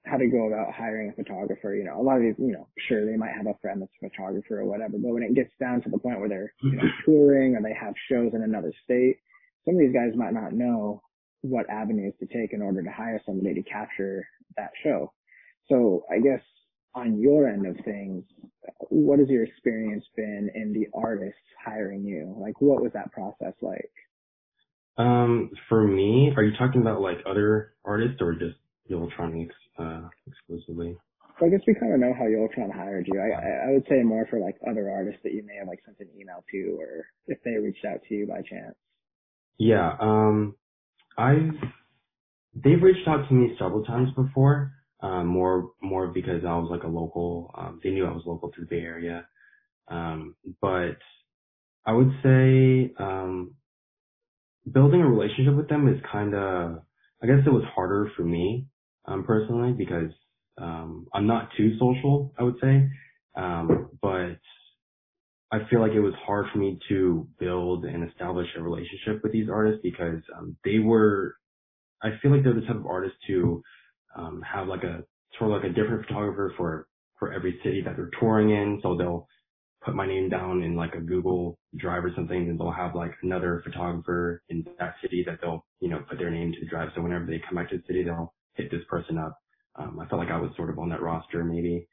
how 0.06 0.16
to 0.16 0.28
go 0.28 0.46
about 0.46 0.72
hiring 0.72 1.10
a 1.10 1.12
photographer. 1.12 1.74
You 1.74 1.84
know, 1.84 2.00
a 2.00 2.02
lot 2.02 2.16
of 2.16 2.22
these, 2.22 2.36
you 2.38 2.52
know, 2.52 2.68
sure, 2.88 3.04
they 3.04 3.16
might 3.16 3.34
have 3.36 3.46
a 3.46 3.58
friend 3.60 3.82
that's 3.82 3.92
a 4.00 4.08
photographer 4.08 4.60
or 4.60 4.64
whatever, 4.64 4.96
but 4.96 5.12
when 5.12 5.24
it 5.24 5.34
gets 5.34 5.50
down 5.58 5.82
to 5.82 5.90
the 5.90 5.98
point 5.98 6.20
where 6.20 6.28
they're, 6.28 6.54
you 6.62 6.76
know, 6.76 6.84
touring 7.04 7.56
or 7.56 7.62
they 7.62 7.74
have 7.74 7.94
shows 8.08 8.30
in 8.34 8.42
another 8.42 8.72
state, 8.84 9.18
some 9.70 9.76
of 9.76 9.86
these 9.86 9.94
guys 9.94 10.16
might 10.16 10.32
not 10.32 10.52
know 10.52 11.00
what 11.42 11.70
avenues 11.70 12.12
to 12.18 12.26
take 12.26 12.52
in 12.52 12.60
order 12.60 12.82
to 12.82 12.90
hire 12.90 13.20
somebody 13.24 13.54
to 13.54 13.62
capture 13.62 14.26
that 14.56 14.70
show. 14.82 15.12
So 15.68 16.04
I 16.10 16.18
guess 16.18 16.42
on 16.94 17.20
your 17.20 17.48
end 17.48 17.66
of 17.66 17.76
things, 17.84 18.24
what 18.88 19.20
has 19.20 19.28
your 19.28 19.44
experience 19.44 20.04
been 20.16 20.50
in 20.54 20.72
the 20.72 20.88
artists 20.92 21.38
hiring 21.64 22.04
you? 22.04 22.34
Like, 22.36 22.60
what 22.60 22.82
was 22.82 22.92
that 22.94 23.12
process 23.12 23.54
like? 23.62 23.92
Um, 24.98 25.50
for 25.68 25.86
me, 25.86 26.32
are 26.36 26.42
you 26.42 26.56
talking 26.58 26.80
about 26.80 27.00
like 27.00 27.18
other 27.24 27.74
artists 27.84 28.20
or 28.20 28.34
just 28.34 28.56
Yellowtronics 28.90 29.50
uh, 29.78 30.08
exclusively? 30.26 30.96
So 31.38 31.46
I 31.46 31.48
guess 31.48 31.60
we 31.66 31.74
kind 31.74 31.94
of 31.94 32.00
know 32.00 32.12
how 32.12 32.24
Yultron 32.24 32.74
hired 32.74 33.06
you. 33.06 33.18
I, 33.18 33.70
I 33.70 33.72
would 33.72 33.86
say 33.88 34.02
more 34.02 34.26
for 34.28 34.40
like 34.40 34.56
other 34.68 34.90
artists 34.90 35.20
that 35.22 35.32
you 35.32 35.44
may 35.46 35.56
have 35.58 35.68
like 35.68 35.78
sent 35.86 36.00
an 36.00 36.08
email 36.20 36.44
to, 36.50 36.76
or 36.78 37.06
if 37.28 37.38
they 37.44 37.52
reached 37.52 37.84
out 37.84 38.00
to 38.08 38.14
you 38.14 38.26
by 38.26 38.42
chance. 38.42 38.74
Yeah, 39.60 39.96
um, 40.00 40.56
I've 41.18 41.54
they've 42.54 42.82
reached 42.82 43.08
out 43.08 43.28
to 43.28 43.34
me 43.34 43.56
several 43.58 43.84
times 43.84 44.10
before. 44.16 44.72
Um, 45.02 45.28
more 45.28 45.72
more 45.82 46.08
because 46.08 46.44
I 46.46 46.56
was 46.58 46.68
like 46.70 46.84
a 46.84 46.88
local. 46.88 47.52
Um, 47.56 47.80
they 47.84 47.90
knew 47.90 48.06
I 48.06 48.12
was 48.12 48.24
local 48.26 48.50
to 48.52 48.60
the 48.62 48.66
Bay 48.66 48.80
Area. 48.82 49.26
Um, 49.88 50.36
but 50.62 50.96
I 51.86 51.92
would 51.92 52.12
say 52.22 52.92
um, 52.98 53.54
building 54.70 55.00
a 55.02 55.08
relationship 55.08 55.54
with 55.54 55.68
them 55.68 55.88
is 55.88 56.00
kind 56.10 56.34
of 56.34 56.82
I 57.22 57.26
guess 57.26 57.46
it 57.46 57.50
was 57.52 57.64
harder 57.74 58.10
for 58.16 58.24
me, 58.24 58.66
um, 59.06 59.24
personally 59.24 59.72
because, 59.72 60.10
um, 60.58 61.06
I'm 61.14 61.26
not 61.26 61.50
too 61.56 61.78
social, 61.78 62.32
I 62.38 62.44
would 62.44 62.56
say. 62.62 62.88
Um, 63.36 63.90
but 64.02 64.38
I 65.52 65.58
feel 65.70 65.80
like 65.80 65.92
it 65.92 66.00
was 66.00 66.14
hard 66.24 66.46
for 66.52 66.58
me 66.58 66.78
to 66.88 67.28
build 67.38 67.84
and 67.84 68.08
establish 68.08 68.46
a 68.56 68.62
relationship 68.62 69.22
with 69.22 69.32
these 69.32 69.48
artists 69.48 69.80
because, 69.82 70.22
um, 70.36 70.56
they 70.64 70.78
were, 70.78 71.36
I 72.02 72.10
feel 72.22 72.30
like 72.30 72.44
they're 72.44 72.54
the 72.54 72.62
type 72.62 72.76
of 72.76 72.86
artists 72.86 73.18
to, 73.26 73.62
um, 74.16 74.42
have 74.42 74.68
like 74.68 74.84
a, 74.84 75.04
sort 75.38 75.50
of 75.50 75.62
like 75.62 75.70
a 75.70 75.74
different 75.74 76.06
photographer 76.06 76.52
for, 76.56 76.86
for 77.18 77.32
every 77.32 77.58
city 77.64 77.82
that 77.84 77.96
they're 77.96 78.10
touring 78.20 78.50
in. 78.50 78.80
So 78.82 78.96
they'll, 78.96 79.26
put 79.82 79.94
my 79.94 80.06
name 80.06 80.28
down 80.28 80.62
in 80.62 80.76
like 80.76 80.94
a 80.94 81.00
Google 81.00 81.58
Drive 81.76 82.04
or 82.04 82.12
something, 82.14 82.36
and 82.36 82.58
they'll 82.58 82.70
have 82.70 82.94
like 82.94 83.12
another 83.22 83.62
photographer 83.64 84.42
in 84.48 84.64
that 84.78 84.94
city 85.02 85.24
that 85.26 85.38
they'll, 85.40 85.64
you 85.80 85.88
know, 85.88 86.00
put 86.08 86.18
their 86.18 86.30
name 86.30 86.52
to 86.52 86.60
the 86.60 86.66
drive. 86.66 86.90
So 86.94 87.02
whenever 87.02 87.26
they 87.26 87.40
come 87.46 87.56
back 87.56 87.70
to 87.70 87.78
the 87.78 87.82
city, 87.86 88.04
they'll 88.04 88.34
hit 88.54 88.70
this 88.70 88.82
person 88.88 89.18
up. 89.18 89.38
Um, 89.76 89.98
I 90.00 90.06
felt 90.06 90.20
like 90.20 90.30
I 90.30 90.40
was 90.40 90.50
sort 90.56 90.70
of 90.70 90.78
on 90.78 90.90
that 90.90 91.00
roster 91.00 91.44
maybe. 91.44 91.88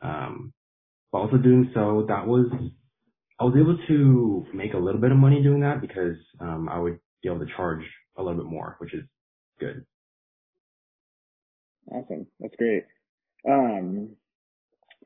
Um, 0.00 0.52
but 1.12 1.18
also 1.18 1.36
doing 1.36 1.70
so, 1.74 2.06
that 2.08 2.26
was, 2.26 2.46
I 3.40 3.44
was 3.44 3.54
able 3.58 3.78
to 3.86 4.46
make 4.52 4.74
a 4.74 4.78
little 4.78 5.00
bit 5.00 5.12
of 5.12 5.18
money 5.18 5.42
doing 5.42 5.60
that 5.60 5.80
because, 5.80 6.16
um, 6.40 6.68
I 6.68 6.78
would 6.78 6.98
be 7.22 7.28
able 7.28 7.40
to 7.40 7.52
charge 7.56 7.82
a 8.16 8.22
little 8.22 8.42
bit 8.42 8.50
more, 8.50 8.76
which 8.78 8.94
is 8.94 9.04
good. 9.60 9.84
Awesome. 11.90 12.26
That's 12.40 12.56
great. 12.56 12.84
Um, 13.48 14.16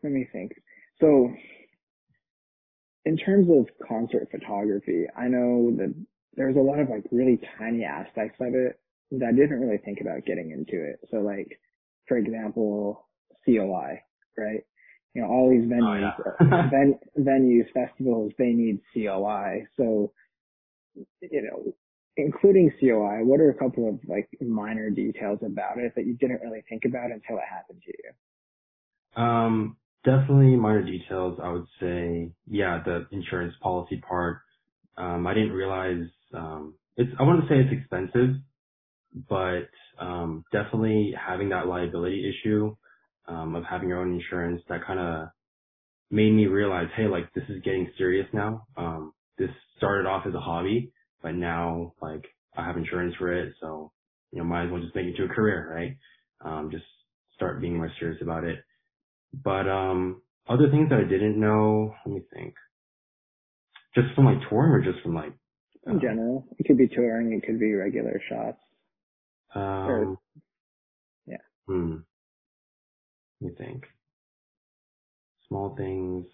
let 0.02 0.12
me 0.12 0.26
think. 0.32 0.52
So 1.00 1.30
in 3.04 3.16
terms 3.16 3.48
of 3.50 3.68
concert 3.86 4.28
photography, 4.30 5.06
I 5.16 5.28
know 5.28 5.72
that 5.76 5.94
there's 6.34 6.56
a 6.56 6.60
lot 6.60 6.78
of 6.80 6.88
like 6.88 7.04
really 7.10 7.38
tiny 7.58 7.84
aspects 7.84 8.38
of 8.40 8.54
it 8.54 8.78
that 9.12 9.26
I 9.28 9.32
didn't 9.32 9.60
really 9.60 9.78
think 9.78 10.00
about 10.00 10.24
getting 10.24 10.50
into 10.50 10.82
it. 10.82 11.00
So 11.10 11.18
like, 11.18 11.58
for 12.06 12.16
example, 12.16 13.08
COI, 13.44 14.00
right? 14.38 14.62
You 15.14 15.22
know, 15.22 15.28
all 15.28 15.50
these 15.50 15.68
venues, 15.68 16.12
oh, 16.40 16.46
yeah. 16.50 16.70
ven- 16.70 16.98
venues, 17.18 17.72
festivals, 17.72 18.32
they 18.38 18.52
need 18.52 18.80
COI. 18.94 19.66
So, 19.76 20.12
you 21.20 21.42
know, 21.42 21.74
including 22.16 22.70
COI, 22.80 23.24
what 23.24 23.40
are 23.40 23.50
a 23.50 23.54
couple 23.54 23.88
of 23.88 24.00
like 24.08 24.28
minor 24.40 24.90
details 24.90 25.40
about 25.44 25.78
it 25.78 25.92
that 25.96 26.06
you 26.06 26.14
didn't 26.14 26.40
really 26.42 26.62
think 26.68 26.84
about 26.86 27.10
until 27.10 27.36
it 27.36 27.44
happened 27.50 27.82
to 27.86 27.92
you? 27.92 29.22
Um, 29.22 29.76
Definitely 30.04 30.56
minor 30.56 30.82
details. 30.82 31.38
I 31.40 31.52
would 31.52 31.66
say, 31.80 32.32
yeah, 32.48 32.82
the 32.84 33.06
insurance 33.12 33.54
policy 33.62 34.02
part. 34.08 34.38
Um, 34.96 35.28
I 35.28 35.34
didn't 35.34 35.52
realize, 35.52 36.08
um, 36.34 36.74
it's, 36.96 37.10
I 37.20 37.22
wouldn't 37.22 37.48
say 37.48 37.60
it's 37.60 37.72
expensive, 37.72 38.34
but, 39.28 39.68
um, 40.00 40.44
definitely 40.50 41.14
having 41.16 41.50
that 41.50 41.68
liability 41.68 42.28
issue, 42.28 42.74
of 43.62 43.68
having 43.70 43.88
your 43.88 44.00
own 44.00 44.14
insurance 44.14 44.62
that 44.68 44.84
kind 44.86 45.00
of 45.00 45.28
made 46.10 46.32
me 46.32 46.46
realize, 46.46 46.88
hey, 46.96 47.06
like 47.08 47.32
this 47.34 47.44
is 47.48 47.62
getting 47.64 47.90
serious 47.98 48.26
now. 48.32 48.66
Um, 48.76 49.14
this 49.38 49.50
started 49.78 50.06
off 50.06 50.26
as 50.26 50.34
a 50.34 50.40
hobby, 50.40 50.92
but 51.22 51.32
now 51.34 51.94
like 52.02 52.24
I 52.56 52.64
have 52.66 52.76
insurance 52.76 53.14
for 53.18 53.32
it. 53.32 53.54
So, 53.60 53.92
you 54.32 54.38
know, 54.38 54.44
might 54.44 54.66
as 54.66 54.70
well 54.70 54.82
just 54.82 54.94
make 54.94 55.06
it 55.06 55.16
to 55.16 55.24
a 55.24 55.28
career, 55.28 55.72
right? 55.74 55.96
Um, 56.44 56.70
just 56.70 56.84
start 57.34 57.60
being 57.60 57.76
more 57.76 57.90
serious 57.98 58.20
about 58.22 58.44
it. 58.44 58.58
But 59.32 59.68
um, 59.68 60.22
other 60.48 60.70
things 60.70 60.90
that 60.90 61.00
I 61.00 61.08
didn't 61.08 61.40
know, 61.40 61.94
let 62.06 62.14
me 62.14 62.22
think. 62.34 62.54
Just 63.94 64.14
from 64.14 64.26
like 64.26 64.48
touring 64.48 64.72
or 64.72 64.92
just 64.92 65.02
from 65.02 65.14
like 65.14 65.34
in 65.86 65.96
uh, 65.96 66.00
general? 66.00 66.46
It 66.58 66.66
could 66.66 66.78
be 66.78 66.88
touring, 66.88 67.32
it 67.32 67.46
could 67.46 67.58
be 67.58 67.72
regular 67.72 68.20
shots. 68.28 68.58
Um, 69.54 69.62
or, 69.62 70.18
yeah. 71.26 71.36
Hmm. 71.66 71.96
Me 73.42 73.50
think. 73.58 73.84
Small 75.48 75.74
things. 75.76 76.26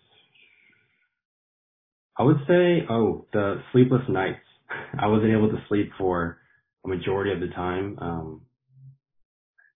I 2.19 2.23
would 2.23 2.39
say, 2.47 2.87
oh, 2.91 3.27
the 3.33 3.63
sleepless 3.73 4.03
nights. 4.09 4.41
I 5.01 5.07
wasn't 5.07 5.33
able 5.33 5.49
to 5.49 5.59
sleep 5.69 5.91
for 5.97 6.39
a 6.85 6.89
majority 6.89 7.33
of 7.33 7.41
the 7.41 7.55
time. 7.55 7.99
Um, 7.99 8.43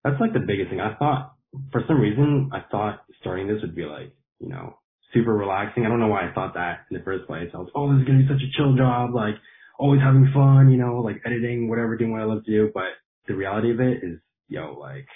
that's 0.04 0.20
like 0.20 0.34
the 0.34 0.44
biggest 0.46 0.70
thing. 0.70 0.80
I 0.80 0.94
thought 0.96 1.34
for 1.70 1.82
some 1.86 2.00
reason, 2.00 2.50
I 2.52 2.60
thought 2.70 3.04
starting 3.20 3.46
this 3.46 3.62
would 3.62 3.74
be 3.74 3.84
like, 3.84 4.12
you 4.38 4.48
know, 4.48 4.78
super 5.14 5.32
relaxing. 5.32 5.86
I 5.86 5.88
don't 5.88 6.00
know 6.00 6.08
why 6.08 6.28
I 6.28 6.34
thought 6.34 6.54
that 6.54 6.86
in 6.90 6.98
the 6.98 7.04
first 7.04 7.26
place. 7.26 7.48
I 7.54 7.58
was, 7.58 7.70
oh, 7.74 7.92
this 7.92 8.00
is 8.00 8.06
going 8.06 8.18
to 8.18 8.24
be 8.24 8.28
such 8.28 8.42
a 8.42 8.52
chill 8.56 8.76
job, 8.76 9.14
like 9.14 9.36
always 9.78 10.00
having 10.00 10.30
fun, 10.34 10.70
you 10.70 10.78
know, 10.78 11.00
like 11.00 11.22
editing, 11.24 11.68
whatever, 11.68 11.96
doing 11.96 12.12
what 12.12 12.20
I 12.20 12.24
love 12.24 12.44
to 12.44 12.50
do. 12.50 12.70
But 12.74 12.92
the 13.26 13.34
reality 13.34 13.70
of 13.70 13.80
it 13.80 14.02
is, 14.02 14.18
yo, 14.48 14.76
like 14.78 15.06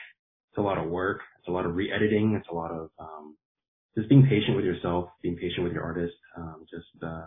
it's 0.56 0.62
a 0.62 0.62
lot 0.62 0.78
of 0.78 0.88
work. 0.88 1.20
It's 1.38 1.48
a 1.48 1.50
lot 1.50 1.66
of 1.66 1.76
re-editing. 1.76 2.34
It's 2.34 2.48
a 2.50 2.54
lot 2.54 2.70
of, 2.70 2.88
um, 2.98 3.36
just 3.94 4.08
being 4.08 4.26
patient 4.26 4.56
with 4.56 4.64
yourself, 4.64 5.10
being 5.22 5.36
patient 5.36 5.64
with 5.64 5.74
your 5.74 5.82
artist. 5.82 6.14
Um, 6.34 6.64
just, 6.70 6.86
uh, 7.02 7.26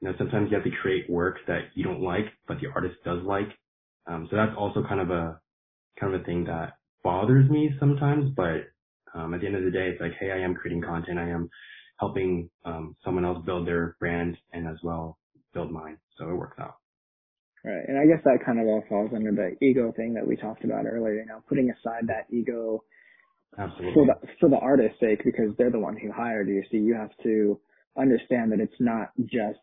you 0.00 0.08
know, 0.08 0.14
sometimes 0.18 0.50
you 0.50 0.56
have 0.56 0.64
to 0.64 0.70
create 0.82 1.08
work 1.08 1.36
that 1.46 1.70
you 1.74 1.84
don't 1.84 2.02
like, 2.02 2.26
but 2.46 2.58
the 2.60 2.66
artist 2.74 2.96
does 3.02 3.22
like. 3.22 3.48
Um, 4.06 4.28
so 4.30 4.36
that's 4.36 4.52
also 4.58 4.82
kind 4.86 5.00
of 5.00 5.10
a, 5.10 5.40
kind 5.98 6.14
of 6.14 6.20
a 6.20 6.24
thing 6.24 6.44
that 6.44 6.74
bothers 7.02 7.48
me 7.48 7.70
sometimes, 7.80 8.30
but 8.36 8.68
um, 9.14 9.32
at 9.32 9.40
the 9.40 9.46
end 9.46 9.56
of 9.56 9.64
the 9.64 9.70
day, 9.70 9.88
it's 9.88 10.00
like, 10.00 10.12
hey, 10.20 10.30
I 10.30 10.40
am 10.40 10.54
creating 10.54 10.82
content. 10.82 11.18
I 11.18 11.30
am 11.30 11.48
helping 11.98 12.50
um, 12.66 12.94
someone 13.02 13.24
else 13.24 13.42
build 13.46 13.66
their 13.66 13.96
brand 13.98 14.36
and 14.52 14.68
as 14.68 14.76
well 14.82 15.18
build 15.54 15.72
mine. 15.72 15.96
So 16.18 16.28
it 16.28 16.34
works 16.34 16.58
out. 16.60 16.74
Right. 17.64 17.84
And 17.88 17.98
I 17.98 18.06
guess 18.06 18.22
that 18.24 18.44
kind 18.46 18.60
of 18.60 18.66
all 18.66 18.84
falls 18.88 19.10
under 19.14 19.32
the 19.32 19.56
ego 19.64 19.92
thing 19.96 20.14
that 20.14 20.26
we 20.26 20.36
talked 20.36 20.64
about 20.64 20.86
earlier, 20.86 21.14
you 21.14 21.26
know, 21.26 21.42
putting 21.48 21.70
aside 21.70 22.06
that 22.06 22.26
ego 22.30 22.84
Absolutely. 23.58 23.94
for 23.94 24.06
the 24.06 24.14
for 24.40 24.48
the 24.48 24.58
artist's 24.58 25.00
sake 25.00 25.22
because 25.24 25.54
they're 25.58 25.70
the 25.70 25.78
one 25.78 25.96
who 25.96 26.12
hired 26.12 26.48
you. 26.48 26.62
So 26.70 26.76
you 26.76 26.94
have 26.94 27.10
to 27.24 27.60
understand 27.98 28.52
that 28.52 28.60
it's 28.60 28.80
not 28.80 29.10
just 29.24 29.58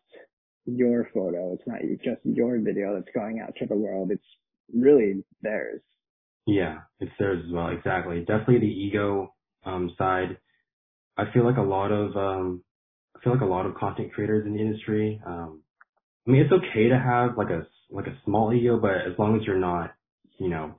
your 0.66 1.08
photo, 1.14 1.54
it's 1.54 1.66
not 1.66 1.80
just 2.04 2.20
your 2.24 2.58
video 2.60 2.94
that's 2.94 3.14
going 3.14 3.40
out 3.40 3.54
to 3.58 3.66
the 3.66 3.76
world. 3.76 4.10
It's 4.10 4.24
really 4.74 5.24
theirs. 5.40 5.80
Yeah, 6.46 6.80
it's 7.00 7.12
theirs 7.18 7.42
as 7.46 7.52
well. 7.52 7.68
Exactly. 7.68 8.20
Definitely 8.20 8.60
the 8.60 8.66
ego 8.66 9.34
um, 9.64 9.90
side. 9.96 10.36
I 11.16 11.24
feel 11.32 11.44
like 11.44 11.56
a 11.56 11.62
lot 11.62 11.92
of 11.92 12.14
um, 12.16 12.62
I 13.16 13.20
feel 13.24 13.32
like 13.32 13.42
a 13.42 13.46
lot 13.46 13.64
of 13.64 13.74
content 13.74 14.12
creators 14.12 14.44
in 14.46 14.52
the 14.52 14.60
industry. 14.60 15.20
Um, 15.26 15.62
I 16.26 16.30
mean, 16.30 16.42
it's 16.42 16.52
okay 16.52 16.88
to 16.88 16.98
have 16.98 17.38
like 17.38 17.50
a 17.50 17.66
like 17.90 18.06
a 18.06 18.16
small 18.24 18.52
ego, 18.52 18.78
but 18.78 18.96
as 19.10 19.18
long 19.18 19.36
as 19.38 19.46
you're 19.46 19.58
not, 19.58 19.94
you 20.38 20.48
know, 20.48 20.74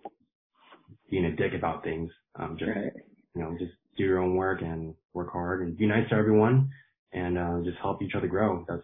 being 1.09 1.25
a 1.25 1.35
dick 1.35 1.53
about 1.57 1.83
things, 1.83 2.11
um, 2.35 2.57
just 2.59 2.69
right. 2.69 2.93
you 3.35 3.41
know, 3.41 3.55
just 3.57 3.71
do 3.97 4.03
your 4.03 4.19
own 4.19 4.35
work 4.35 4.61
and 4.61 4.93
work 5.13 5.31
hard 5.31 5.61
and 5.61 5.77
be 5.77 5.85
nice 5.85 6.07
to 6.09 6.15
everyone 6.15 6.69
and 7.13 7.37
uh, 7.37 7.59
just 7.63 7.77
help 7.81 8.01
each 8.01 8.15
other 8.15 8.27
grow. 8.27 8.65
That's 8.67 8.83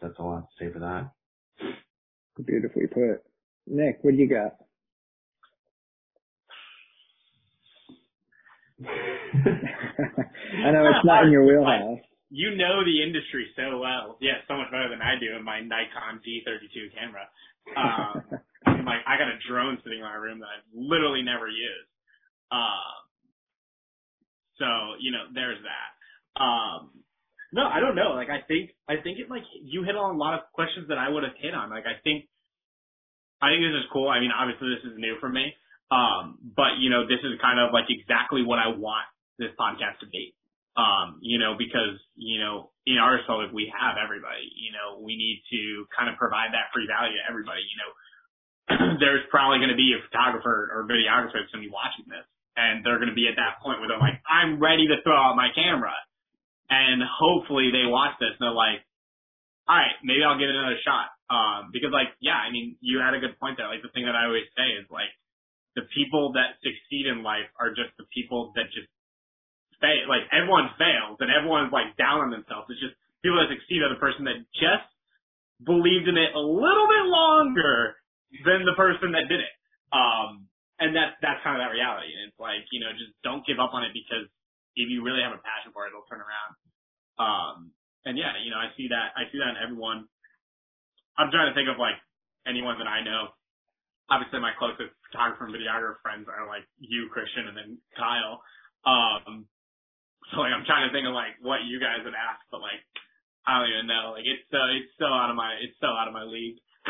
that's 0.00 0.14
all 0.18 0.32
I 0.32 0.36
have 0.36 0.44
to 0.44 0.50
say 0.60 0.72
for 0.72 0.78
that. 0.80 1.10
Beautifully 2.44 2.86
put. 2.86 3.22
Nick, 3.66 3.98
what 4.02 4.12
do 4.12 4.16
you 4.16 4.28
got? 4.28 4.56
I 10.64 10.70
know 10.70 10.86
it's 10.86 11.04
not 11.04 11.24
in 11.24 11.32
your 11.32 11.44
wheelhouse. 11.44 12.03
You 12.34 12.58
know 12.58 12.82
the 12.82 12.98
industry 12.98 13.46
so 13.54 13.78
well. 13.78 14.18
Yeah, 14.18 14.42
so 14.50 14.58
much 14.58 14.66
better 14.74 14.90
than 14.90 14.98
I 14.98 15.14
do 15.22 15.38
in 15.38 15.46
my 15.46 15.62
Nikon 15.62 16.18
D32 16.26 16.90
camera. 16.90 17.30
Um, 17.78 18.26
like 18.90 19.06
I 19.06 19.14
got 19.14 19.30
a 19.30 19.38
drone 19.46 19.78
sitting 19.86 20.02
in 20.02 20.04
my 20.04 20.18
room 20.18 20.42
that 20.42 20.50
I've 20.50 20.66
literally 20.74 21.22
never 21.22 21.46
use. 21.46 21.86
Um, 22.50 22.98
so 24.58 24.66
you 24.98 25.14
know, 25.14 25.30
there's 25.30 25.62
that. 25.62 25.90
Um, 26.34 26.90
no, 27.54 27.70
I 27.70 27.78
don't 27.78 27.94
know. 27.94 28.18
Like 28.18 28.34
I 28.34 28.42
think 28.50 28.74
I 28.90 28.98
think 28.98 29.22
it 29.22 29.30
like 29.30 29.46
you 29.62 29.86
hit 29.86 29.94
on 29.94 30.14
a 30.14 30.18
lot 30.18 30.34
of 30.34 30.50
questions 30.50 30.90
that 30.90 30.98
I 30.98 31.08
would 31.08 31.22
have 31.22 31.38
hit 31.38 31.54
on. 31.54 31.70
Like 31.70 31.86
I 31.86 32.02
think 32.02 32.26
I 33.38 33.54
think 33.54 33.62
this 33.62 33.78
is 33.78 33.86
cool. 33.94 34.10
I 34.10 34.18
mean, 34.18 34.34
obviously 34.34 34.74
this 34.74 34.82
is 34.90 34.98
new 34.98 35.22
for 35.22 35.30
me. 35.30 35.54
Um, 35.94 36.42
but 36.42 36.82
you 36.82 36.90
know, 36.90 37.06
this 37.06 37.22
is 37.22 37.38
kind 37.38 37.62
of 37.62 37.70
like 37.70 37.86
exactly 37.86 38.42
what 38.42 38.58
I 38.58 38.74
want 38.74 39.06
this 39.38 39.54
podcast 39.54 40.02
to 40.02 40.10
be. 40.10 40.34
Um, 40.74 41.22
you 41.22 41.38
know, 41.38 41.54
because, 41.54 42.02
you 42.18 42.42
know, 42.42 42.74
in 42.82 42.98
our 42.98 43.22
soul, 43.30 43.46
we 43.54 43.70
have 43.70 43.94
everybody, 43.94 44.50
you 44.58 44.74
know, 44.74 44.98
we 44.98 45.14
need 45.14 45.38
to 45.54 45.86
kind 45.94 46.10
of 46.10 46.18
provide 46.18 46.50
that 46.50 46.74
free 46.74 46.90
value 46.90 47.14
to 47.14 47.24
everybody, 47.30 47.62
you 47.62 47.78
know, 47.78 47.90
there's 49.02 49.22
probably 49.30 49.62
going 49.62 49.70
to 49.70 49.78
be 49.78 49.94
a 49.94 50.02
photographer 50.10 50.74
or 50.74 50.82
videographer 50.82 51.38
that's 51.38 51.52
going 51.54 51.62
to 51.62 51.68
be 51.70 51.72
watching 51.72 52.10
this 52.10 52.26
and 52.56 52.86
they're 52.86 53.02
going 53.02 53.10
to 53.10 53.18
be 53.18 53.26
at 53.26 53.36
that 53.36 53.58
point 53.62 53.82
where 53.82 53.90
they're 53.90 54.02
like, 54.02 54.22
I'm 54.30 54.62
ready 54.62 54.86
to 54.86 55.02
throw 55.02 55.14
out 55.14 55.34
my 55.34 55.50
camera. 55.54 55.94
And 56.70 57.02
hopefully 57.02 57.70
they 57.74 57.84
watch 57.86 58.14
this 58.22 58.34
and 58.38 58.42
they're 58.46 58.56
like, 58.56 58.82
all 59.66 59.76
right, 59.76 59.94
maybe 60.06 60.22
I'll 60.22 60.38
give 60.38 60.48
it 60.48 60.56
another 60.56 60.78
shot. 60.86 61.12
Um, 61.28 61.74
because 61.74 61.90
like, 61.90 62.14
yeah, 62.22 62.38
I 62.38 62.54
mean, 62.54 62.78
you 62.78 63.02
had 63.02 63.14
a 63.14 63.20
good 63.20 63.38
point 63.42 63.58
there. 63.58 63.66
Like 63.66 63.82
the 63.82 63.90
thing 63.90 64.06
that 64.06 64.14
I 64.14 64.30
always 64.30 64.46
say 64.54 64.70
is 64.78 64.86
like, 64.88 65.10
the 65.74 65.82
people 65.90 66.30
that 66.38 66.54
succeed 66.62 67.10
in 67.10 67.26
life 67.26 67.50
are 67.58 67.74
just 67.74 67.90
the 67.98 68.06
people 68.14 68.54
that 68.54 68.70
just 68.70 68.86
fail. 69.80 70.06
Like 70.08 70.26
everyone 70.30 70.70
fails 70.76 71.18
and 71.20 71.30
everyone's 71.30 71.72
like 71.72 71.96
down 71.96 72.24
on 72.26 72.30
themselves. 72.30 72.70
It's 72.70 72.80
just 72.80 72.96
people 73.22 73.40
that 73.40 73.50
succeed 73.50 73.82
are 73.82 73.92
the 73.92 74.02
person 74.02 74.28
that 74.28 74.42
just 74.54 74.88
believed 75.62 76.10
in 76.10 76.18
it 76.18 76.34
a 76.34 76.42
little 76.42 76.88
bit 76.90 77.06
longer 77.06 77.96
than 78.44 78.66
the 78.66 78.76
person 78.76 79.14
that 79.14 79.30
did 79.30 79.40
it. 79.40 79.54
Um, 79.94 80.50
and 80.82 80.90
that's 80.90 81.14
that's 81.22 81.38
kind 81.46 81.54
of 81.54 81.62
that 81.62 81.70
reality. 81.70 82.10
And 82.10 82.28
it's 82.28 82.40
like 82.40 82.66
you 82.74 82.82
know, 82.82 82.90
just 82.98 83.14
don't 83.22 83.46
give 83.46 83.62
up 83.62 83.72
on 83.72 83.86
it 83.86 83.94
because 83.94 84.26
if 84.74 84.90
you 84.90 85.06
really 85.06 85.22
have 85.22 85.32
a 85.34 85.42
passion 85.42 85.70
for 85.70 85.86
it, 85.86 85.94
it'll 85.94 86.06
turn 86.10 86.18
around. 86.18 86.52
Um, 87.14 87.56
and 88.04 88.18
yeah, 88.18 88.34
you 88.42 88.50
know, 88.50 88.58
I 88.58 88.74
see 88.74 88.90
that 88.90 89.14
I 89.14 89.30
see 89.30 89.38
that 89.38 89.54
in 89.54 89.58
everyone. 89.62 90.10
I'm 91.14 91.30
trying 91.30 91.46
to 91.46 91.54
think 91.54 91.70
of 91.70 91.78
like 91.78 91.96
anyone 92.42 92.76
that 92.82 92.90
I 92.90 93.06
know. 93.06 93.30
Obviously, 94.10 94.42
my 94.42 94.52
closest 94.58 94.92
photographer 95.08 95.46
and 95.46 95.54
videographer 95.54 95.96
friends 96.02 96.26
are 96.28 96.44
like 96.44 96.66
you, 96.82 97.08
Christian, 97.08 97.48
and 97.48 97.56
then 97.56 97.70
Kyle. 97.96 98.42
Um, 98.84 99.46
so 100.32 100.40
like 100.40 100.52
I'm 100.52 100.64
trying 100.64 100.88
to 100.88 100.92
think 100.92 101.06
of 101.06 101.14
like 101.14 101.36
what 101.42 101.64
you 101.68 101.80
guys 101.80 102.00
would 102.04 102.14
ask, 102.16 102.40
but 102.50 102.60
like 102.60 102.80
I 103.46 103.58
don't 103.60 103.68
even 103.68 103.86
know. 103.86 104.12
Like 104.16 104.24
it's 104.24 104.44
so 104.50 104.58
it's 104.72 104.92
so 104.98 105.06
out 105.06 105.28
of 105.30 105.36
my 105.36 105.52
it's 105.60 105.76
so 105.80 105.88
out 105.88 106.08
of 106.08 106.14
my 106.14 106.24
league. 106.24 106.56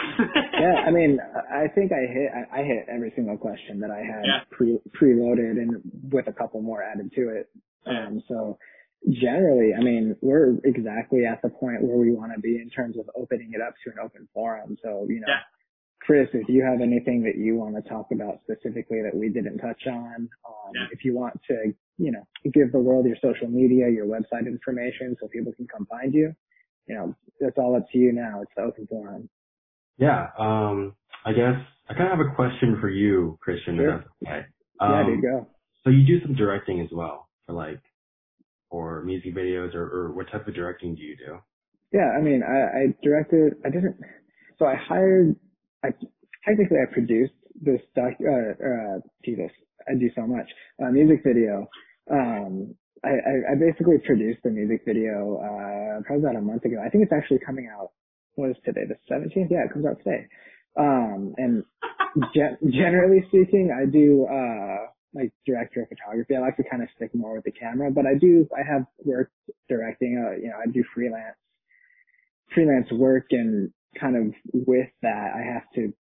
yeah, 0.59 0.83
I 0.87 0.91
mean, 0.91 1.19
I 1.23 1.69
think 1.75 1.93
I 1.95 2.03
hit 2.11 2.29
I, 2.53 2.63
hit 2.63 2.87
every 2.91 3.13
single 3.15 3.39
question 3.39 3.79
that 3.81 3.91
I 3.91 4.03
had 4.03 4.23
Yeah. 4.27 4.41
pre 4.51 4.79
preloaded 4.91 5.55
and 5.59 5.83
with 6.11 6.27
a 6.27 6.33
couple 6.33 6.61
more 6.63 6.83
added 6.83 7.13
to 7.15 7.29
it. 7.31 7.47
Yeah. 7.87 8.07
Um, 8.09 8.23
so 8.27 8.59
generally, 9.09 9.71
I 9.75 9.81
mean, 9.83 10.17
we're 10.21 10.57
exactly 10.65 11.27
at 11.27 11.43
the 11.43 11.49
point 11.51 11.83
where 11.83 11.97
we 11.97 12.11
want 12.13 12.33
to 12.35 12.41
be 12.41 12.57
in 12.61 12.71
terms 12.71 12.97
of 12.99 13.09
opening 13.15 13.51
it 13.55 13.61
up 13.61 13.75
to 13.85 13.91
an 13.91 13.97
open 14.05 14.29
forum. 14.35 14.77
So 14.83 15.07
you 15.09 15.21
know, 15.21 15.29
Yeah. 15.29 15.43
Chris, 16.05 16.29
if 16.35 16.49
you 16.49 16.63
have 16.63 16.81
anything 16.83 17.23
that 17.23 17.37
you 17.37 17.57
want 17.57 17.75
to 17.77 17.89
talk 17.89 18.07
about 18.13 18.39
specifically 18.45 19.01
that 19.03 19.15
we 19.17 19.31
didn't 19.31 19.59
touch 19.59 19.87
on, 19.87 20.29
um, 20.47 20.73
Yeah. 20.75 20.87
if 20.93 21.05
you 21.05 21.15
want 21.15 21.41
to, 21.49 21.75
you 21.99 22.13
know, 22.13 22.27
give 22.53 22.73
the 22.73 22.79
world 22.79 23.07
your 23.07 23.17
social 23.23 23.49
media, 23.49 23.89
your 23.89 24.07
website 24.07 24.47
information, 24.47 25.17
so 25.21 25.29
people 25.29 25.53
can 25.55 25.67
come 25.67 25.87
find 25.87 26.13
you, 26.13 26.35
you 26.87 26.95
know, 26.95 27.15
that's 27.41 27.57
all 27.57 27.75
up 27.77 27.89
to 27.93 27.99
you 27.99 28.13
now. 28.13 28.43
It's 28.43 28.53
the 28.55 28.63
open 28.63 28.87
forum. 28.87 29.29
Yeah. 29.97 30.29
Um, 30.39 30.95
I 31.25 31.33
guess 31.33 31.57
I 31.89 31.95
kind 31.95 32.13
of 32.13 32.19
have 32.19 32.27
a 32.27 32.35
question 32.35 32.79
for 32.81 32.91
you, 32.91 33.39
Christian. 33.41 33.77
Sure. 33.77 33.89
If 33.97 34.05
that's 34.05 34.11
okay. 34.27 34.47
yeah, 34.81 35.01
Um, 35.01 35.07
dude, 35.07 35.23
go. 35.23 35.47
So 35.85 35.91
you 35.91 36.07
do 36.07 36.21
some 36.21 36.35
directing 36.35 36.81
as 36.81 36.91
well 36.93 37.29
for 37.47 37.53
like, 37.55 37.81
or 38.71 39.03
music 39.05 39.35
videos, 39.35 39.75
or, 39.75 39.85
or 39.85 40.13
what 40.13 40.29
type 40.31 40.49
of 40.49 40.55
directing 40.55 40.97
do 40.97 41.03
you 41.03 41.17
do? 41.17 41.39
Yeah, 41.93 42.11
I 42.11 42.21
mean, 42.21 42.43
I, 42.43 42.81
I 42.81 42.95
directed, 43.05 43.55
I 43.65 43.71
didn't, 43.71 43.97
so 44.59 44.67
I 44.67 44.75
hired, 44.75 45.37
I, 45.85 45.89
technically 46.49 46.79
I 46.81 46.93
produced 46.93 47.35
this 47.61 47.81
doc, 47.95 48.17
uh, 48.21 48.57
uh, 48.57 48.97
Jesus, 49.25 49.51
I 49.89 49.95
do 49.95 50.09
so 50.17 50.27
much, 50.27 50.49
uh, 50.83 50.91
music 50.91 51.21
video. 51.25 51.69
Um, 52.11 52.75
I, 53.05 53.13
I, 53.13 53.35
I 53.53 53.55
basically 53.61 53.99
produced 54.05 54.41
the 54.43 54.51
music 54.51 54.83
video, 54.87 55.37
uh, 55.39 56.01
probably 56.03 56.25
about 56.25 56.37
a 56.37 56.41
month 56.41 56.65
ago. 56.65 56.77
I 56.85 56.89
think 56.89 57.05
it's 57.05 57.13
actually 57.13 57.41
coming 57.45 57.69
out, 57.69 57.93
what 58.35 58.51
is 58.51 58.57
today, 58.65 58.89
the 58.89 58.97
17th? 59.13 59.51
Yeah, 59.51 59.69
it 59.69 59.73
comes 59.73 59.85
out 59.87 59.99
today. 59.99 60.27
Um, 60.77 61.35
and 61.37 61.63
gen- 62.35 62.59
generally 62.73 63.23
speaking, 63.29 63.71
I 63.71 63.85
do, 63.85 64.27
uh, 64.27 64.89
like 65.15 65.33
director 65.47 65.83
of 65.83 65.89
photography. 65.89 66.35
I 66.35 66.41
like 66.41 66.57
to 66.57 66.65
kind 66.65 66.83
of 66.83 66.89
stick 66.97 67.15
more 67.15 67.37
with 67.37 67.45
the 67.45 67.53
camera, 67.53 67.91
but 67.93 68.05
I 68.07 68.19
do, 68.19 68.49
I 68.51 68.67
have 68.67 68.83
worked 69.05 69.37
directing, 69.69 70.19
uh, 70.19 70.35
you 70.41 70.49
know, 70.49 70.57
I 70.59 70.67
do 70.73 70.83
freelance 70.95 71.37
freelance 72.55 72.87
work 72.93 73.27
and 73.31 73.71
kind 74.01 74.17
of 74.17 74.35
with 74.53 74.89
that, 75.03 75.33
I 75.37 75.43
have 75.55 75.65
to 75.77 75.93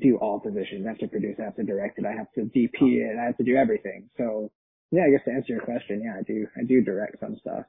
do 0.00 0.18
all 0.18 0.40
positions. 0.40 0.86
I 0.86 0.90
have 0.90 0.98
to 0.98 1.08
produce, 1.08 1.36
I 1.40 1.44
have 1.44 1.56
to 1.56 1.64
direct 1.64 1.98
it, 1.98 2.06
I 2.06 2.16
have 2.16 2.32
to 2.34 2.42
DP 2.42 2.80
it, 3.02 3.18
I 3.20 3.26
have 3.26 3.36
to 3.38 3.44
do 3.44 3.56
everything. 3.56 4.10
So 4.18 4.50
yeah, 4.92 5.02
I 5.06 5.10
guess 5.10 5.24
to 5.26 5.32
answer 5.32 5.54
your 5.54 5.64
question, 5.64 6.02
yeah, 6.04 6.18
I 6.18 6.22
do, 6.22 6.46
I 6.56 6.64
do 6.64 6.82
direct 6.82 7.20
some 7.20 7.36
stuff. 7.40 7.64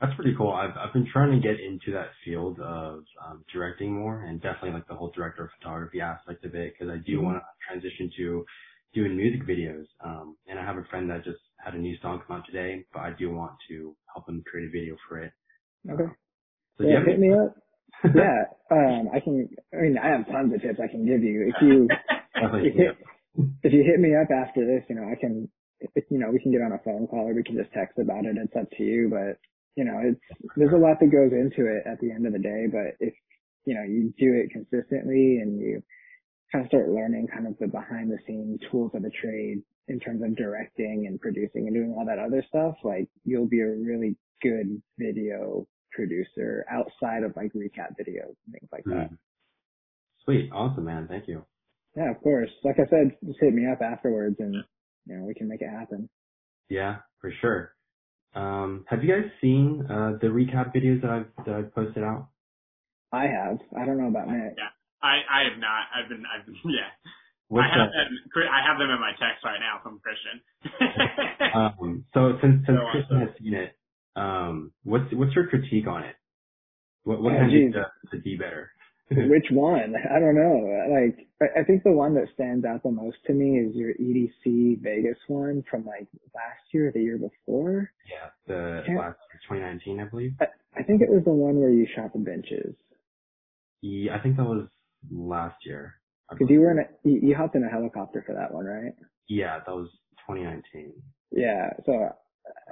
That's 0.00 0.14
pretty 0.16 0.34
cool. 0.36 0.52
I've 0.52 0.76
I've 0.76 0.92
been 0.92 1.08
trying 1.12 1.32
to 1.32 1.40
get 1.40 1.60
into 1.60 1.92
that 1.94 2.10
field 2.24 2.60
of 2.60 3.04
um, 3.24 3.44
directing 3.52 3.94
more, 3.94 4.22
and 4.24 4.42
definitely 4.42 4.72
like 4.72 4.88
the 4.88 4.94
whole 4.96 5.10
director 5.16 5.44
of 5.44 5.50
photography 5.58 6.02
aspect 6.02 6.44
of 6.44 6.54
it, 6.54 6.74
because 6.74 6.92
I 6.92 6.98
do 7.06 7.20
Mhm. 7.20 7.24
want 7.24 7.38
to 7.38 7.44
transition 7.66 8.10
to 8.18 8.44
doing 8.94 9.16
music 9.16 9.48
videos. 9.48 9.86
Um, 10.04 10.36
and 10.48 10.58
I 10.60 10.64
have 10.64 10.76
a 10.78 10.84
friend 10.90 11.10
that 11.10 11.24
just 11.24 11.40
had 11.64 11.74
a 11.74 11.78
new 11.78 11.96
song 12.02 12.22
come 12.26 12.38
out 12.38 12.46
today, 12.46 12.84
but 12.92 13.00
I 13.00 13.12
do 13.18 13.32
want 13.32 13.54
to 13.70 13.96
help 14.14 14.28
him 14.28 14.44
create 14.50 14.68
a 14.68 14.70
video 14.70 14.96
for 15.08 15.18
it. 15.20 15.32
Okay. 15.90 16.12
So 16.78 16.84
do 16.84 16.90
you 16.90 16.96
yeah, 16.96 17.04
hit 17.06 17.20
me 17.20 17.32
up. 17.32 17.56
yeah, 18.14 18.44
um, 18.70 19.08
I 19.14 19.20
can, 19.20 19.48
I 19.72 19.76
mean, 19.82 19.96
I 19.98 20.08
have 20.08 20.26
tons 20.26 20.52
of 20.54 20.60
tips 20.60 20.80
I 20.82 20.88
can 20.88 21.06
give 21.06 21.22
you. 21.22 21.52
If 21.54 21.62
you, 21.62 21.88
if, 22.34 22.74
hit, 22.74 22.96
if 23.62 23.72
you 23.72 23.82
hit 23.82 24.00
me 24.00 24.14
up 24.14 24.28
after 24.30 24.66
this, 24.66 24.84
you 24.88 24.96
know, 24.96 25.08
I 25.10 25.16
can, 25.18 25.48
if, 25.94 26.04
you 26.10 26.18
know, 26.18 26.30
we 26.30 26.40
can 26.40 26.52
get 26.52 26.62
on 26.62 26.72
a 26.72 26.82
phone 26.84 27.06
call 27.06 27.28
or 27.28 27.34
we 27.34 27.42
can 27.42 27.56
just 27.56 27.72
text 27.72 27.98
about 27.98 28.24
it. 28.24 28.36
It's 28.36 28.56
up 28.56 28.70
to 28.76 28.82
you, 28.82 29.08
but 29.10 29.38
you 29.76 29.84
know, 29.84 30.00
it's, 30.02 30.20
there's 30.56 30.72
a 30.72 30.80
lot 30.80 30.98
that 31.00 31.12
goes 31.12 31.32
into 31.32 31.68
it 31.68 31.84
at 31.86 32.00
the 32.00 32.10
end 32.10 32.26
of 32.26 32.32
the 32.32 32.38
day, 32.38 32.64
but 32.70 32.96
if, 32.98 33.14
you 33.66 33.74
know, 33.74 33.82
you 33.82 34.12
do 34.18 34.32
it 34.32 34.50
consistently 34.50 35.38
and 35.42 35.60
you 35.60 35.82
kind 36.50 36.64
of 36.64 36.68
start 36.68 36.88
learning 36.88 37.28
kind 37.32 37.46
of 37.46 37.54
the 37.60 37.66
behind 37.66 38.10
the 38.10 38.18
scenes 38.26 38.60
tools 38.70 38.92
of 38.94 39.02
the 39.02 39.10
trade 39.10 39.60
in 39.88 40.00
terms 40.00 40.22
of 40.22 40.36
directing 40.36 41.04
and 41.06 41.20
producing 41.20 41.66
and 41.66 41.74
doing 41.74 41.94
all 41.96 42.06
that 42.06 42.18
other 42.18 42.42
stuff, 42.48 42.74
like 42.84 43.06
you'll 43.24 43.48
be 43.48 43.60
a 43.60 43.68
really 43.68 44.16
good 44.42 44.80
video 44.98 45.66
producer 45.96 46.64
outside 46.70 47.24
of 47.24 47.34
like 47.34 47.52
recap 47.54 47.96
videos 47.98 48.36
and 48.46 48.52
things 48.52 48.68
like 48.70 48.84
that. 48.84 49.08
Hmm. 49.08 49.14
Sweet. 50.24 50.50
Awesome, 50.52 50.84
man. 50.84 51.08
Thank 51.08 51.26
you. 51.26 51.44
Yeah, 51.96 52.10
of 52.10 52.20
course. 52.22 52.50
Like 52.62 52.76
I 52.78 52.86
said, 52.90 53.16
just 53.24 53.38
hit 53.40 53.54
me 53.54 53.64
up 53.72 53.80
afterwards 53.80 54.36
and, 54.38 54.54
you 55.06 55.16
know, 55.16 55.24
we 55.24 55.34
can 55.34 55.48
make 55.48 55.62
it 55.62 55.70
happen. 55.70 56.08
Yeah, 56.68 56.96
for 57.20 57.32
sure. 57.40 57.72
Um, 58.34 58.84
have 58.88 59.02
you 59.02 59.08
guys 59.14 59.30
seen 59.40 59.86
uh, 59.88 60.18
the 60.20 60.26
recap 60.28 60.74
videos 60.76 61.00
that 61.00 61.10
I've 61.10 61.44
that 61.46 61.54
I've 61.54 61.74
posted 61.74 62.02
out? 62.04 62.28
I 63.12 63.22
have. 63.32 63.58
I 63.80 63.86
don't 63.86 63.96
know 63.96 64.08
about 64.08 64.28
Nick. 64.28 64.54
Yeah. 64.58 64.68
I 65.02 65.22
I 65.30 65.48
have 65.48 65.58
not. 65.58 65.82
I've 65.94 66.08
been 66.10 66.24
I've 66.28 66.44
been 66.44 66.56
yeah. 66.66 66.90
What's 67.48 67.64
I 67.64 67.78
have 67.78 67.88
the- 67.88 67.96
them. 67.96 68.48
I 68.52 68.60
have 68.66 68.78
them 68.78 68.90
in 68.90 69.00
my 69.00 69.12
text 69.12 69.40
right 69.44 69.60
now 69.62 69.80
from 69.82 70.00
Christian. 70.04 70.36
Um, 71.56 72.04
so 72.12 72.36
since 72.42 72.66
since 72.66 72.76
So, 72.78 72.90
Christian 72.92 73.16
uh, 73.16 73.20
has 73.20 73.28
seen 73.40 73.54
it, 73.54 73.72
um, 74.16 74.72
what's 74.84 75.12
what's 75.12 75.34
your 75.34 75.46
critique 75.48 75.86
on 75.86 76.02
it? 76.04 76.16
What 77.04 77.22
what 77.22 77.34
Oh, 77.34 77.38
can 77.38 77.50
you 77.50 77.66
geez. 77.66 77.74
do 77.74 77.80
to, 78.10 78.16
to 78.16 78.22
be 78.22 78.36
better? 78.36 78.70
Which 79.10 79.46
one? 79.52 79.94
I 79.94 80.18
don't 80.18 80.34
know. 80.34 80.66
Like, 80.90 81.28
I 81.56 81.62
think 81.62 81.84
the 81.84 81.92
one 81.92 82.14
that 82.14 82.26
stands 82.34 82.64
out 82.64 82.82
the 82.82 82.90
most 82.90 83.18
to 83.28 83.32
me 83.32 83.58
is 83.60 83.76
your 83.76 83.92
EDC 83.94 84.80
Vegas 84.82 85.16
one 85.28 85.62
from 85.70 85.86
like 85.86 86.08
last 86.34 86.62
year 86.74 86.88
or 86.88 86.92
the 86.92 87.02
year 87.02 87.16
before. 87.16 87.92
yeah, 88.10 88.30
the 88.48 88.82
last 88.98 89.18
2019, 89.48 90.00
I 90.00 90.04
believe. 90.06 90.32
I, 90.40 90.46
I 90.76 90.82
think 90.82 91.02
it 91.02 91.08
was 91.08 91.22
the 91.24 91.30
one 91.30 91.60
where 91.60 91.70
you 91.70 91.86
shot 91.94 92.12
the 92.14 92.18
benches. 92.18 92.74
Yeah, 93.80 94.16
I 94.16 94.18
think 94.20 94.38
that 94.38 94.44
was 94.44 94.66
last 95.12 95.64
year. 95.64 95.94
Cause 96.28 96.48
you 96.50 96.60
were 96.60 96.72
in 96.72 96.78
a, 96.80 97.08
you, 97.08 97.28
you 97.28 97.36
hopped 97.36 97.54
in 97.54 97.62
a 97.62 97.68
helicopter 97.68 98.24
for 98.26 98.34
that 98.34 98.52
one, 98.52 98.64
right? 98.64 98.92
Yeah, 99.28 99.58
that 99.64 99.72
was 99.72 99.88
2019. 100.28 100.92
Yeah. 101.30 101.70
So, 101.84 101.92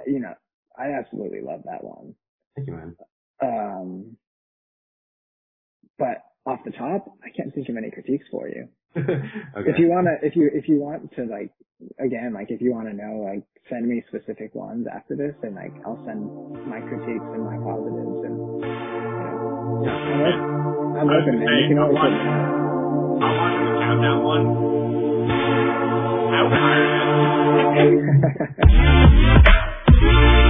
you 0.05 0.19
know, 0.19 0.33
I 0.77 0.91
absolutely 0.99 1.41
love 1.41 1.61
that 1.65 1.83
one. 1.83 2.15
Thank 2.55 2.67
you, 2.67 2.73
man. 2.75 2.95
Um, 3.41 4.17
but 5.97 6.23
off 6.45 6.59
the 6.65 6.71
top, 6.71 7.05
I 7.23 7.29
can't 7.35 7.53
think 7.53 7.67
of 7.69 7.77
any 7.77 7.89
critiques 7.91 8.25
for 8.31 8.47
you. 8.47 8.67
okay. 8.97 9.13
If 9.55 9.77
you 9.79 9.89
wanna, 9.89 10.11
if 10.21 10.35
you, 10.35 10.49
if 10.53 10.67
you 10.69 10.79
want 10.79 11.11
to 11.15 11.23
like, 11.25 11.51
again, 11.99 12.33
like 12.33 12.49
if 12.49 12.61
you 12.61 12.71
wanna 12.73 12.93
know, 12.93 13.23
like 13.27 13.43
send 13.69 13.87
me 13.87 14.01
specific 14.07 14.53
ones 14.55 14.87
after 14.93 15.15
this 15.15 15.35
and 15.43 15.55
like 15.55 15.73
I'll 15.85 16.01
send 16.05 16.29
my 16.67 16.79
critiques 16.79 17.25
and 17.33 17.43
my 17.43 17.57
positives 17.59 18.23
and, 18.23 18.37
you 18.61 18.67
know, 18.67 19.81
yeah. 19.83 19.91
I'm, 19.91 20.21
open- 20.21 20.95
I'm 20.95 20.97
I 20.97 21.03
was 21.03 21.23
open, 21.23 21.33
gonna 21.35 21.45
man. 21.45 21.55
You 21.55 21.63
say, 21.63 21.67
can 21.67 21.77
I 21.77 21.81
always 21.81 21.95
want- 21.95 22.13
hit 22.13 22.23
me 22.23 22.29
up. 22.31 22.55
I'm 23.15 23.35
watching 23.35 23.67
the 23.67 23.79
countdown 23.83 24.19
one. 24.23 24.45
I 26.31 26.39
would 26.43 26.51
hire 26.55 26.87
that. 26.91 27.05